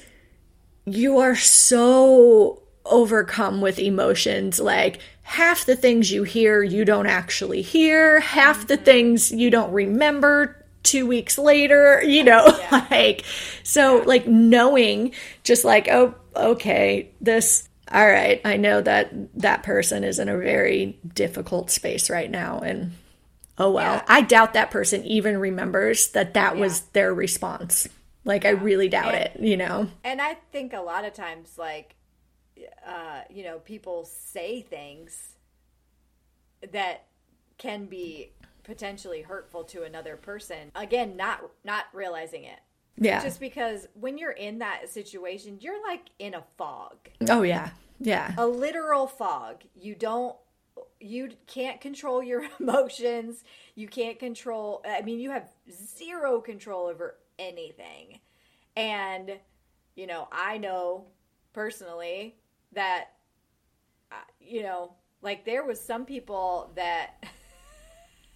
you 0.86 1.20
are 1.20 1.36
so 1.36 2.62
overcome 2.86 3.62
with 3.62 3.80
emotions. 3.80 4.60
Like 4.60 5.00
half 5.24 5.66
the 5.66 5.76
things 5.76 6.12
you 6.12 6.24
hear 6.24 6.62
you 6.64 6.86
don't 6.86 7.08
actually 7.08 7.62
hear. 7.62 8.20
Half 8.20 8.68
the 8.68 8.76
mm-hmm. 8.76 8.84
things 8.84 9.32
you 9.32 9.50
don't 9.50 9.72
remember 9.72 10.60
two 10.84 11.06
weeks 11.06 11.38
later 11.38 12.02
you 12.04 12.24
know? 12.24 12.48
Like 12.92 13.24
so 13.64 14.04
like 14.06 14.28
knowing 14.28 15.14
just 15.44 15.64
like 15.64 15.88
oh 15.88 16.16
okay 16.36 17.10
this 17.22 17.68
all 17.92 18.06
right 18.06 18.42
i 18.46 18.58
know 18.58 18.82
that 18.82 19.12
that 19.40 19.64
person 19.64 20.04
is 20.04 20.20
in 20.20 20.30
a 20.30 20.38
very 20.38 20.98
difficult 21.14 21.70
space 21.72 22.10
right 22.10 22.32
now 22.32 22.60
and 22.60 22.92
oh 23.58 23.72
well 23.72 23.96
Yeah. 23.96 24.04
i 24.08 24.22
doubt 24.22 24.54
that 24.54 24.72
person 24.72 25.04
even 25.06 25.38
remembers 25.38 26.10
that 26.10 26.34
that 26.36 26.58
was 26.58 26.82
their 26.94 27.14
response 27.14 27.88
like 28.26 28.46
i 28.46 28.50
really 28.50 28.90
doubt 28.90 29.14
it 29.16 29.38
you 29.40 29.58
know 29.58 29.90
And 30.04 30.22
I 30.22 30.36
think 30.52 30.74
a 30.74 30.80
lot 30.82 31.04
of 31.06 31.14
times, 31.14 31.58
like, 31.58 31.96
uh, 32.88 33.22
you 33.30 33.44
know, 33.44 33.60
people 33.60 34.06
say 34.06 34.62
things 34.62 35.34
that 36.72 37.06
can 37.58 37.86
be 37.86 38.32
potentially 38.64 39.22
hurtful 39.24 39.64
to 39.66 39.84
another 39.84 40.16
person. 40.16 40.72
Again, 40.76 41.18
not 41.18 41.42
not 41.64 41.86
realizing 41.94 42.44
it. 42.46 42.60
Yeah 42.98 43.22
Just 43.24 43.40
because 43.40 43.88
when 43.94 44.18
you're 44.18 44.32
in 44.32 44.60
that 44.60 44.90
situation, 44.90 45.58
you're 45.60 45.82
like 45.88 46.10
in 46.20 46.34
a 46.34 46.44
fog, 46.58 46.98
oh 47.30 47.42
yeah 47.42 47.72
yeah 48.00 48.34
a 48.38 48.46
literal 48.46 49.08
fog. 49.08 49.64
You 49.76 49.96
don't, 49.96 50.36
you 51.00 51.32
can't 51.48 51.82
control 51.82 52.22
your 52.24 52.44
emotions. 52.60 53.44
You 53.76 53.88
can't 53.88 54.20
control. 54.20 54.84
I 54.88 55.02
mean, 55.02 55.20
you 55.20 55.32
have 55.32 55.50
zero 55.72 56.40
control 56.42 56.88
over 56.88 57.18
anything. 57.40 58.20
And 58.76 59.40
you 59.96 60.08
know, 60.08 60.28
I 60.32 60.58
know 60.58 61.06
personally 61.54 62.36
that, 62.74 63.10
uh, 64.12 64.16
you 64.40 64.64
know, 64.64 64.94
like 65.22 65.46
there 65.46 65.64
was 65.64 65.80
some 65.80 66.06
people 66.06 66.72
that, 66.76 67.24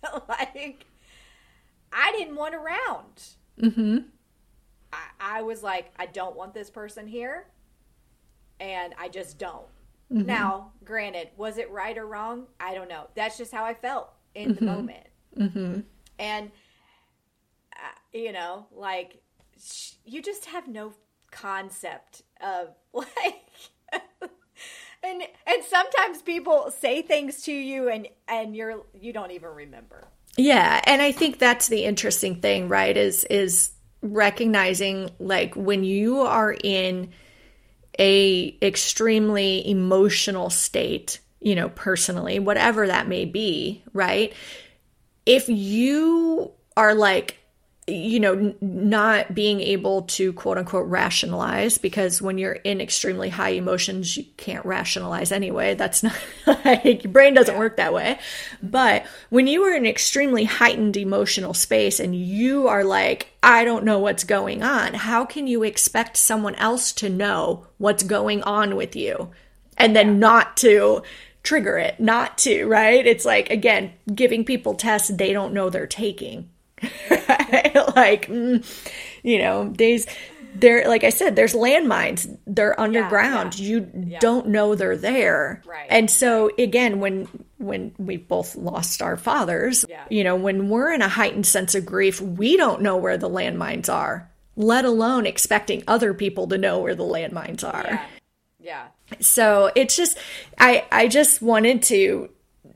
like, 0.30 0.86
I 1.92 2.12
didn't 2.12 2.36
want 2.36 2.56
around. 2.56 3.24
mm-hmm 3.60 3.98
I, 5.20 5.40
I 5.40 5.42
was 5.44 5.64
like, 5.64 5.92
I 5.98 6.06
don't 6.08 6.36
want 6.36 6.54
this 6.54 6.70
person 6.70 7.08
here, 7.08 7.48
and 8.60 8.94
I 9.00 9.10
just 9.10 9.38
don't. 9.40 9.68
Now, 10.24 10.72
granted, 10.86 11.30
was 11.38 11.58
it 11.58 11.70
right 11.72 11.98
or 11.98 12.06
wrong? 12.08 12.48
I 12.60 12.74
don't 12.74 12.90
know. 12.90 13.08
That's 13.16 13.38
just 13.38 13.52
how 13.54 13.66
I 13.66 13.74
felt 13.74 14.10
in 14.36 14.56
the 14.56 14.62
moment. 14.62 15.08
mm-hmm 15.38 15.82
And, 16.20 16.52
uh, 17.74 18.00
you 18.14 18.32
know, 18.32 18.68
like, 18.72 19.22
sh- 19.62 19.94
you 20.06 20.22
just 20.22 20.46
have 20.46 20.68
no 20.68 20.94
concept 21.32 22.24
of, 22.42 22.70
like, 22.94 23.46
and 25.04 25.22
and 25.46 25.64
sometimes 25.64 26.22
people 26.22 26.72
say 26.72 27.02
things 27.02 27.44
to 27.44 27.54
you 27.54 27.90
and 27.90 28.08
and 28.28 28.56
you're 28.56 28.84
you 29.00 29.14
don't 29.14 29.32
even 29.32 29.50
remember 29.50 30.08
Yeah, 30.38 30.82
and 30.86 31.02
I 31.02 31.12
think 31.12 31.40
that's 31.40 31.68
the 31.68 31.84
interesting 31.86 32.42
thing, 32.42 32.70
right? 32.70 32.96
Is 32.96 33.24
is 33.26 33.72
recognizing 34.02 35.10
like 35.20 35.56
when 35.56 35.84
you 35.84 36.22
are 36.22 36.56
in 36.64 37.12
a 38.00 38.58
extremely 38.62 39.68
emotional 39.70 40.50
state, 40.50 41.20
you 41.40 41.56
know, 41.56 41.70
personally, 41.70 42.40
whatever 42.40 42.88
that 42.88 43.08
may 43.08 43.26
be, 43.26 43.84
right? 43.94 44.34
If 45.26 45.50
you 45.50 46.52
are 46.76 46.94
like 46.94 47.37
you 47.88 48.20
know, 48.20 48.34
n- 48.34 48.56
not 48.60 49.34
being 49.34 49.62
able 49.62 50.02
to 50.02 50.34
quote 50.34 50.58
unquote 50.58 50.88
rationalize 50.88 51.78
because 51.78 52.22
when 52.22 52.38
you're 52.38 52.54
in 52.54 52.82
extremely 52.82 53.30
high 53.30 53.52
emotions, 53.52 54.18
you 54.18 54.26
can't 54.36 54.66
rationalize 54.66 55.32
anyway. 55.32 55.74
That's 55.74 56.04
not 56.04 56.16
like 56.66 57.04
your 57.06 57.14
brain 57.14 57.34
doesn't 57.34 57.58
work 57.58 57.78
that 57.78 57.94
way. 57.94 58.20
But 58.62 59.06
when 59.30 59.48
you 59.48 59.64
are 59.64 59.74
in 59.74 59.86
extremely 59.86 60.44
heightened 60.44 60.98
emotional 60.98 61.54
space 61.54 62.02
and 62.02 62.14
you 62.14 62.68
are 62.68 62.84
like, 62.84 63.30
I 63.42 63.64
don't 63.64 63.86
know 63.86 64.00
what's 64.00 64.26
going 64.26 64.64
on, 64.64 64.94
how 64.94 65.24
can 65.24 65.48
you 65.48 65.64
expect 65.64 66.18
someone 66.18 66.56
else 66.56 66.92
to 66.94 67.10
know 67.10 67.68
what's 67.78 68.04
going 68.04 68.44
on 68.44 68.76
with 68.76 68.98
you 68.98 69.32
and 69.78 69.96
then 69.96 70.20
not 70.20 70.58
to 70.58 71.04
trigger 71.42 71.78
it, 71.78 71.98
not 72.02 72.38
to, 72.40 72.66
right? 72.66 73.08
It's 73.08 73.24
like, 73.24 73.50
again, 73.50 73.94
giving 74.14 74.44
people 74.44 74.74
tests 74.74 75.08
they 75.08 75.32
don't 75.32 75.54
know 75.54 75.70
they're 75.70 75.88
taking. 75.88 76.50
like, 77.96 78.28
mm, 78.28 78.66
you 79.24 79.40
know, 79.40 79.70
these, 79.70 80.06
there, 80.56 80.88
like 80.88 81.04
I 81.04 81.10
said, 81.10 81.36
there's 81.36 81.54
landmines. 81.54 82.36
They're 82.48 82.80
underground. 82.80 83.60
yeah. 83.60 83.68
You 83.68 84.18
don't 84.20 84.48
know 84.48 84.76
they're 84.76 84.98
there. 84.98 85.62
Right, 85.66 85.88
And 85.90 86.10
so 86.10 86.52
again, 86.58 87.00
when 87.00 87.28
when 87.60 87.92
we 87.98 88.18
both 88.18 88.56
lost 88.56 89.02
our 89.02 89.18
fathers, 89.18 89.84
Yeah. 89.90 90.04
you 90.12 90.24
know, 90.24 90.36
when 90.36 90.70
we're 90.70 90.92
in 90.94 91.02
a 91.02 91.08
heightened 91.10 91.48
sense 91.48 91.74
of 91.74 91.86
grief, 91.88 92.22
we 92.22 92.56
don't 92.56 92.84
know 92.84 92.98
where 92.98 93.18
the 93.18 93.30
landmines 93.30 93.92
are, 93.92 94.30
let 94.56 94.86
alone 94.86 95.26
expecting 95.26 95.84
other 95.88 96.14
people 96.14 96.48
to 96.50 96.58
know 96.60 96.80
where 96.80 96.94
the 96.96 97.04
landmines 97.04 97.64
are 97.64 97.84
Yeah. 97.86 98.06
Yeah. 98.60 98.88
so 99.22 99.72
it's 99.76 99.96
just 99.96 100.18
i 100.60 100.84
i 100.92 101.08
just 101.08 101.42
wanted 101.42 101.82
to 101.84 102.30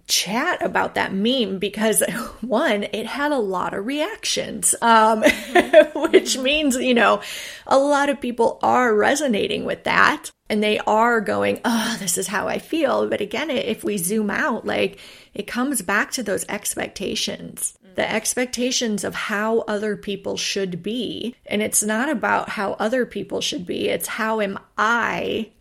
chat 0.07 0.61
about 0.61 0.95
that 0.95 1.13
meme 1.13 1.57
because 1.59 2.01
one 2.41 2.83
it 2.83 3.05
had 3.05 3.31
a 3.31 3.37
lot 3.37 3.73
of 3.73 3.85
reactions 3.85 4.75
um 4.81 5.23
which 5.95 6.37
means 6.37 6.75
you 6.75 6.93
know 6.93 7.21
a 7.67 7.77
lot 7.77 8.09
of 8.09 8.21
people 8.21 8.59
are 8.61 8.95
resonating 8.95 9.65
with 9.65 9.83
that 9.83 10.29
and 10.49 10.61
they 10.61 10.79
are 10.79 11.21
going 11.21 11.59
oh 11.65 11.95
this 11.99 12.17
is 12.17 12.27
how 12.27 12.47
i 12.47 12.59
feel. 12.59 13.07
But 13.07 13.21
again 13.21 13.49
if 13.49 13.83
we 13.83 13.97
zoom 13.97 14.29
out 14.29 14.65
like 14.65 14.99
it 15.33 15.47
comes 15.47 15.81
back 15.81 16.11
to 16.11 16.23
those 16.23 16.45
expectations 16.49 17.77
the 17.95 18.09
expectations 18.09 19.03
of 19.03 19.13
how 19.13 19.59
other 19.59 19.97
people 19.97 20.37
should 20.37 20.81
be. 20.81 21.35
And 21.45 21.61
it's 21.61 21.83
not 21.83 22.09
about 22.09 22.49
how 22.49 22.73
other 22.73 23.05
people 23.05 23.41
should 23.41 23.65
be. 23.65 23.89
It's 23.89 24.07
how 24.07 24.39
am 24.39 24.57
i 24.77 25.51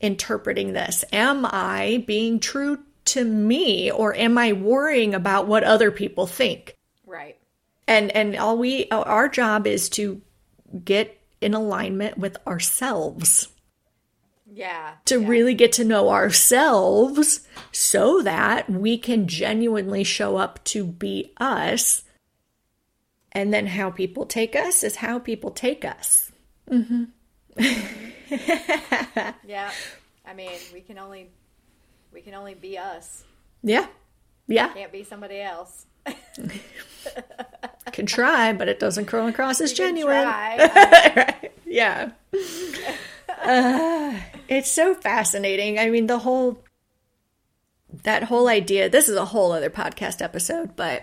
interpreting 0.00 0.72
this? 0.72 1.04
Am 1.12 1.46
I 1.46 2.04
being 2.06 2.38
true 2.38 2.80
to 3.06 3.24
me 3.24 3.90
or 3.90 4.14
am 4.14 4.38
I 4.38 4.52
worrying 4.52 5.14
about 5.14 5.46
what 5.46 5.64
other 5.64 5.90
people 5.90 6.26
think? 6.26 6.76
Right. 7.06 7.36
And 7.86 8.10
and 8.12 8.36
all 8.36 8.56
we 8.58 8.88
our 8.90 9.28
job 9.28 9.66
is 9.66 9.88
to 9.90 10.20
get 10.84 11.20
in 11.40 11.54
alignment 11.54 12.18
with 12.18 12.36
ourselves. 12.46 13.48
Yeah. 14.50 14.94
To 15.06 15.20
yeah. 15.20 15.28
really 15.28 15.54
get 15.54 15.72
to 15.72 15.84
know 15.84 16.10
ourselves 16.10 17.40
so 17.72 18.22
that 18.22 18.70
we 18.70 18.96
can 18.96 19.26
genuinely 19.26 20.04
show 20.04 20.36
up 20.36 20.62
to 20.64 20.84
be 20.84 21.32
us. 21.38 22.02
And 23.32 23.52
then 23.52 23.66
how 23.66 23.90
people 23.90 24.26
take 24.26 24.54
us 24.54 24.84
is 24.84 24.96
how 24.96 25.18
people 25.18 25.50
take 25.50 25.84
us. 25.84 26.30
Mm-hmm. 26.70 27.04
Yeah. 29.46 29.70
I 30.26 30.34
mean, 30.34 30.50
we 30.72 30.80
can 30.80 30.98
only 30.98 31.30
we 32.14 32.22
can 32.22 32.34
only 32.34 32.54
be 32.54 32.78
us. 32.78 33.24
Yeah. 33.62 33.86
Yeah. 34.46 34.72
Can't 34.72 34.92
be 34.92 35.02
somebody 35.02 35.40
else. 35.40 35.86
Can 37.92 38.06
try, 38.06 38.52
but 38.52 38.68
it 38.68 38.78
doesn't 38.78 39.06
come 39.06 39.26
across 39.26 39.60
as 39.60 39.72
genuine. 39.72 40.22
try. 40.22 41.34
Yeah. 41.66 42.12
Uh, 43.42 44.20
it's 44.48 44.70
so 44.70 44.94
fascinating. 44.94 45.78
I 45.80 45.90
mean, 45.90 46.06
the 46.06 46.20
whole 46.20 46.62
that 48.04 48.24
whole 48.24 48.46
idea. 48.46 48.88
This 48.88 49.08
is 49.08 49.16
a 49.16 49.24
whole 49.24 49.50
other 49.50 49.70
podcast 49.70 50.22
episode, 50.22 50.76
but 50.76 51.02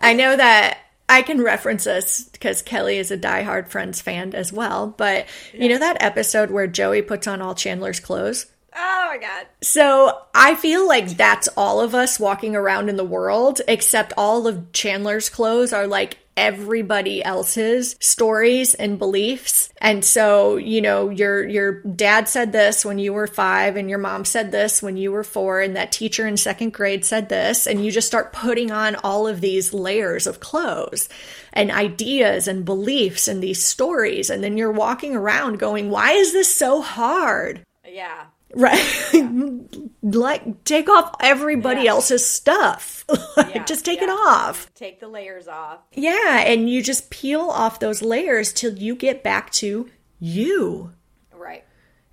I 0.00 0.12
know 0.12 0.36
that 0.36 0.78
I 1.08 1.22
can 1.22 1.40
reference 1.40 1.84
this 1.84 2.24
because 2.24 2.60
Kelly 2.60 2.98
is 2.98 3.10
a 3.10 3.16
diehard 3.16 3.68
Friends 3.68 4.02
fan 4.02 4.34
as 4.34 4.52
well. 4.52 4.88
But 4.88 5.26
you 5.54 5.68
know 5.70 5.78
that 5.78 6.02
episode 6.02 6.50
where 6.50 6.66
Joey 6.66 7.00
puts 7.00 7.26
on 7.26 7.40
all 7.40 7.54
Chandler's 7.54 8.00
clothes. 8.00 8.46
Oh 8.74 9.06
my 9.10 9.18
god. 9.18 9.46
So 9.62 10.22
I 10.34 10.54
feel 10.54 10.86
like 10.86 11.16
that's 11.16 11.48
all 11.56 11.80
of 11.80 11.94
us 11.94 12.20
walking 12.20 12.56
around 12.56 12.88
in 12.88 12.96
the 12.96 13.04
world, 13.04 13.60
except 13.68 14.12
all 14.16 14.46
of 14.46 14.72
Chandler's 14.72 15.28
clothes 15.28 15.72
are 15.72 15.86
like 15.86 16.18
everybody 16.34 17.22
else's 17.22 17.94
stories 18.00 18.72
and 18.74 18.98
beliefs. 18.98 19.70
And 19.82 20.02
so, 20.02 20.56
you 20.56 20.80
know, 20.80 21.10
your 21.10 21.46
your 21.46 21.82
dad 21.82 22.28
said 22.28 22.52
this 22.52 22.84
when 22.84 22.98
you 22.98 23.12
were 23.12 23.26
5 23.26 23.76
and 23.76 23.90
your 23.90 23.98
mom 23.98 24.24
said 24.24 24.50
this 24.50 24.82
when 24.82 24.96
you 24.96 25.12
were 25.12 25.24
4 25.24 25.60
and 25.60 25.76
that 25.76 25.92
teacher 25.92 26.26
in 26.26 26.38
second 26.38 26.72
grade 26.72 27.04
said 27.04 27.28
this 27.28 27.66
and 27.66 27.84
you 27.84 27.90
just 27.90 28.06
start 28.06 28.32
putting 28.32 28.70
on 28.70 28.96
all 28.96 29.28
of 29.28 29.42
these 29.42 29.74
layers 29.74 30.26
of 30.26 30.40
clothes 30.40 31.08
and 31.52 31.70
ideas 31.70 32.48
and 32.48 32.64
beliefs 32.64 33.28
and 33.28 33.42
these 33.42 33.62
stories 33.62 34.30
and 34.30 34.42
then 34.42 34.56
you're 34.56 34.72
walking 34.72 35.14
around 35.14 35.58
going, 35.58 35.90
"Why 35.90 36.12
is 36.12 36.32
this 36.32 36.52
so 36.54 36.80
hard?" 36.80 37.62
Yeah. 37.86 38.24
Right. 38.54 38.82
like 40.02 40.64
take 40.64 40.88
off 40.88 41.14
everybody 41.20 41.82
Yeah. 41.84 41.90
else's 41.92 42.26
stuff. 42.26 43.04
Yeah, 43.36 43.64
just 43.64 43.84
take 43.84 44.00
it 44.02 44.08
off. 44.10 44.72
Take 44.74 45.00
the 45.00 45.08
layers 45.08 45.48
off. 45.48 45.80
Yeah, 45.94 46.38
and 46.40 46.68
you 46.70 46.82
just 46.82 47.10
peel 47.10 47.40
off 47.42 47.80
those 47.80 48.00
layers 48.02 48.52
till 48.52 48.72
you 48.74 48.94
get 48.94 49.22
back 49.22 49.50
to 49.52 49.88
you. 50.18 50.92
Right. 51.34 51.64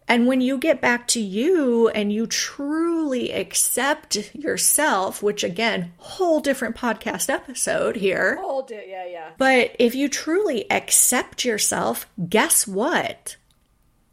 And 0.08 0.26
when 0.28 0.42
you 0.42 0.58
get 0.58 0.82
back 0.82 1.08
to 1.10 1.20
you 1.22 1.88
and 1.90 2.12
you 2.12 2.26
truly 2.26 3.32
accept 3.32 4.34
yourself, 4.34 5.22
which 5.22 5.44
again, 5.44 5.94
whole 5.98 6.40
different 6.40 6.76
podcast 6.76 7.30
episode 7.30 7.96
here. 7.98 8.38
Hold 8.42 8.72
it. 8.72 8.88
Yeah, 8.90 9.06
yeah. 9.06 9.30
But 9.38 9.76
if 9.78 9.94
you 9.96 10.10
truly 10.10 10.70
accept 10.72 11.46
yourself, 11.46 12.10
guess 12.28 12.66
what? 12.68 13.38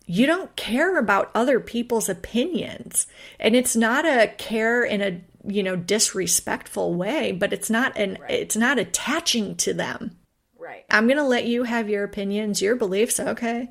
You 0.06 0.26
don't 0.26 0.54
care 0.54 0.98
about 0.98 1.32
other 1.34 1.58
people's 1.58 2.08
opinions. 2.08 3.08
And 3.40 3.56
it's 3.56 3.74
not 3.74 4.06
a 4.06 4.28
care 4.38 4.84
in 4.84 5.02
a, 5.02 5.20
you 5.44 5.62
know, 5.64 5.74
disrespectful 5.74 6.94
way, 6.94 7.32
but 7.32 7.52
it's 7.52 7.68
not 7.68 7.96
an 7.96 8.18
it's 8.28 8.56
not 8.56 8.78
attaching 8.78 9.56
to 9.56 9.74
them. 9.74 10.16
Right. 10.58 10.84
I'm 10.90 11.06
going 11.06 11.18
to 11.18 11.24
let 11.24 11.44
you 11.44 11.64
have 11.64 11.88
your 11.88 12.04
opinions, 12.04 12.62
your 12.62 12.76
beliefs, 12.76 13.18
okay? 13.18 13.68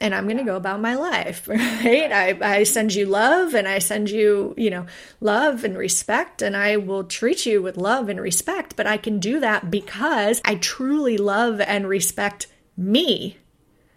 And 0.00 0.14
I'm 0.14 0.24
going 0.24 0.38
to 0.38 0.44
go 0.44 0.56
about 0.56 0.80
my 0.80 0.94
life, 0.94 1.48
right? 1.48 2.12
I, 2.12 2.38
I 2.40 2.62
send 2.62 2.94
you 2.94 3.06
love 3.06 3.54
and 3.54 3.66
I 3.66 3.78
send 3.78 4.10
you, 4.10 4.54
you 4.56 4.70
know, 4.70 4.86
love 5.20 5.64
and 5.64 5.76
respect, 5.76 6.40
and 6.42 6.56
I 6.56 6.76
will 6.76 7.04
treat 7.04 7.44
you 7.44 7.60
with 7.60 7.76
love 7.76 8.08
and 8.08 8.20
respect. 8.20 8.76
But 8.76 8.86
I 8.86 8.96
can 8.96 9.18
do 9.18 9.40
that 9.40 9.70
because 9.70 10.40
I 10.44 10.54
truly 10.56 11.18
love 11.18 11.60
and 11.60 11.86
respect 11.88 12.46
me. 12.76 13.38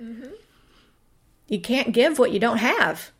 Mm-hmm. 0.01 0.31
You 1.47 1.59
can't 1.59 1.91
give 1.91 2.19
what 2.19 2.31
you 2.31 2.39
don't 2.39 2.57
have. 2.57 3.11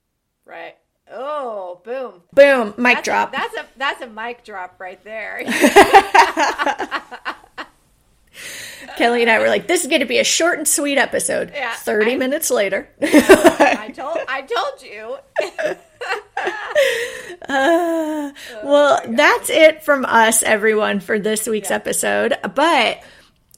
Right. 0.45 0.75
Oh, 1.11 1.81
boom. 1.83 2.21
Boom, 2.33 2.73
mic 2.77 2.95
That's 2.95 3.05
drop. 3.05 3.29
A, 3.29 3.31
that's 3.33 3.55
a 3.55 3.65
that's 3.77 4.01
a 4.01 4.07
mic 4.07 4.43
drop 4.43 4.79
right 4.79 5.03
there. 5.03 5.43
Kelly 8.97 9.21
and 9.21 9.29
I 9.29 9.39
were 9.39 9.47
like, 9.47 9.67
this 9.67 9.81
is 9.83 9.87
going 9.87 10.01
to 10.01 10.05
be 10.07 10.19
a 10.19 10.23
short 10.23 10.57
and 10.57 10.67
sweet 10.67 10.97
episode. 10.97 11.51
Yeah, 11.53 11.73
30 11.73 12.13
I- 12.13 12.17
minutes 12.17 12.49
later. 12.49 12.89
I 13.01 13.91
told 13.95 14.17
I 14.27 14.41
told 14.41 14.81
you. 14.81 15.17
Uh, 17.47 18.31
well, 18.63 18.99
oh 19.03 19.13
that's 19.15 19.49
it 19.49 19.83
from 19.83 20.05
us, 20.05 20.43
everyone, 20.43 20.99
for 20.99 21.19
this 21.19 21.47
week's 21.47 21.71
episode. 21.71 22.35
But 22.55 23.03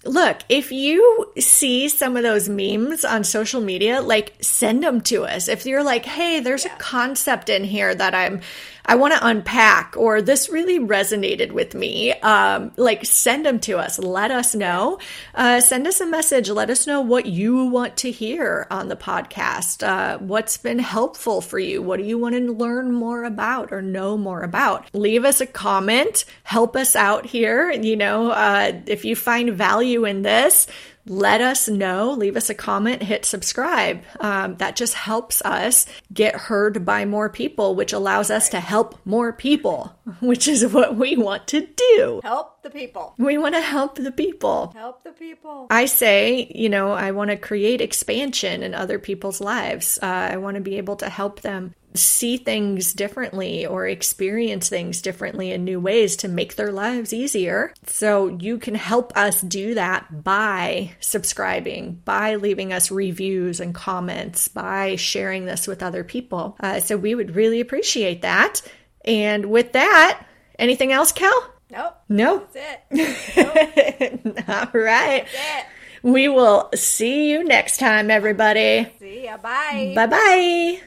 look, 0.05 0.37
if 0.47 0.71
you 0.71 1.31
see 1.39 1.89
some 1.89 2.15
of 2.15 2.23
those 2.23 2.47
memes 2.47 3.03
on 3.03 3.23
social 3.23 3.61
media, 3.61 4.01
like 4.01 4.33
send 4.41 4.83
them 4.83 5.01
to 5.01 5.25
us. 5.25 5.47
If 5.47 5.65
you're 5.65 5.83
like, 5.83 6.05
hey, 6.05 6.39
there's 6.39 6.65
a 6.65 6.69
concept 6.69 7.49
in 7.49 7.63
here 7.63 7.93
that 7.93 8.13
I'm. 8.13 8.41
I 8.85 8.95
want 8.95 9.13
to 9.13 9.25
unpack, 9.25 9.95
or 9.97 10.21
this 10.21 10.49
really 10.49 10.79
resonated 10.79 11.51
with 11.51 11.73
me. 11.73 12.13
Um, 12.13 12.71
like, 12.77 13.05
send 13.05 13.45
them 13.45 13.59
to 13.61 13.77
us. 13.77 13.97
Let 13.99 14.31
us 14.31 14.53
know. 14.53 14.99
Uh, 15.33 15.61
send 15.61 15.87
us 15.87 15.99
a 15.99 16.05
message. 16.05 16.49
Let 16.49 16.69
us 16.69 16.85
know 16.85 17.01
what 17.01 17.25
you 17.25 17.65
want 17.65 17.97
to 17.97 18.11
hear 18.11 18.67
on 18.69 18.87
the 18.87 18.95
podcast. 18.95 19.85
Uh, 19.85 20.19
what's 20.19 20.57
been 20.57 20.79
helpful 20.79 21.41
for 21.41 21.59
you? 21.59 21.81
What 21.81 21.97
do 21.97 22.03
you 22.03 22.17
want 22.17 22.35
to 22.35 22.51
learn 22.51 22.91
more 22.91 23.23
about 23.23 23.71
or 23.71 23.81
know 23.81 24.17
more 24.17 24.41
about? 24.41 24.85
Leave 24.93 25.25
us 25.25 25.41
a 25.41 25.47
comment. 25.47 26.25
Help 26.43 26.75
us 26.75 26.95
out 26.95 27.25
here. 27.25 27.71
You 27.71 27.95
know, 27.95 28.31
uh, 28.31 28.81
if 28.85 29.05
you 29.05 29.15
find 29.15 29.53
value 29.53 30.05
in 30.05 30.21
this, 30.21 30.67
let 31.07 31.41
us 31.41 31.67
know. 31.67 32.11
Leave 32.11 32.35
us 32.35 32.49
a 32.49 32.55
comment, 32.55 33.03
hit 33.03 33.25
subscribe. 33.25 34.03
Um, 34.19 34.55
that 34.57 34.75
just 34.75 34.93
helps 34.95 35.41
us 35.43 35.85
get 36.13 36.35
heard 36.35 36.85
by 36.85 37.05
more 37.05 37.29
people, 37.29 37.75
which 37.75 37.93
allows 37.93 38.31
us 38.31 38.49
to 38.49 38.59
help 38.59 38.99
more 39.05 39.31
people, 39.31 39.97
which 40.19 40.47
is 40.47 40.65
what 40.65 40.95
we 40.95 41.15
want 41.15 41.47
to 41.49 41.67
do. 41.75 42.21
Help 42.23 42.61
the 42.63 42.69
people. 42.69 43.13
We 43.17 43.37
want 43.37 43.55
to 43.55 43.61
help 43.61 43.95
the 43.95 44.11
people. 44.11 44.73
Help 44.75 45.03
the 45.03 45.11
people. 45.11 45.67
I 45.69 45.85
say, 45.85 46.51
you 46.53 46.69
know, 46.69 46.91
I 46.91 47.11
want 47.11 47.29
to 47.29 47.37
create 47.37 47.81
expansion 47.81 48.63
in 48.63 48.73
other 48.73 48.99
people's 48.99 49.39
lives. 49.39 49.99
Uh, 50.01 50.05
I 50.05 50.37
want 50.37 50.55
to 50.55 50.61
be 50.61 50.77
able 50.77 50.95
to 50.97 51.09
help 51.09 51.41
them 51.41 51.75
see 51.95 52.37
things 52.37 52.93
differently 52.93 53.65
or 53.65 53.87
experience 53.87 54.69
things 54.69 55.01
differently 55.01 55.51
in 55.51 55.63
new 55.63 55.79
ways 55.79 56.15
to 56.17 56.27
make 56.27 56.55
their 56.55 56.71
lives 56.71 57.13
easier. 57.13 57.73
So 57.85 58.27
you 58.27 58.57
can 58.57 58.75
help 58.75 59.15
us 59.15 59.41
do 59.41 59.73
that 59.75 60.23
by 60.23 60.91
subscribing, 60.99 62.01
by 62.05 62.35
leaving 62.35 62.73
us 62.73 62.91
reviews 62.91 63.59
and 63.59 63.73
comments, 63.73 64.47
by 64.47 64.95
sharing 64.95 65.45
this 65.45 65.67
with 65.67 65.83
other 65.83 66.03
people. 66.03 66.57
Uh, 66.59 66.79
so 66.79 66.97
we 66.97 67.15
would 67.15 67.35
really 67.35 67.61
appreciate 67.61 68.21
that. 68.21 68.61
And 69.03 69.47
with 69.47 69.73
that, 69.73 70.25
anything 70.57 70.91
else, 70.91 71.11
Cal? 71.11 71.51
Nope. 71.71 71.97
No. 72.09 72.47
That's 72.53 72.87
it. 72.91 74.25
Nope. 74.25 74.49
All 74.49 74.81
right. 74.81 75.25
That's 75.25 75.33
it. 75.33 75.65
We 76.03 76.27
will 76.27 76.69
see 76.75 77.31
you 77.31 77.43
next 77.43 77.77
time, 77.77 78.11
everybody. 78.11 78.87
See 78.99 79.23
ya. 79.25 79.37
Bye. 79.37 79.93
Bye 79.95 80.05
bye. 80.05 80.81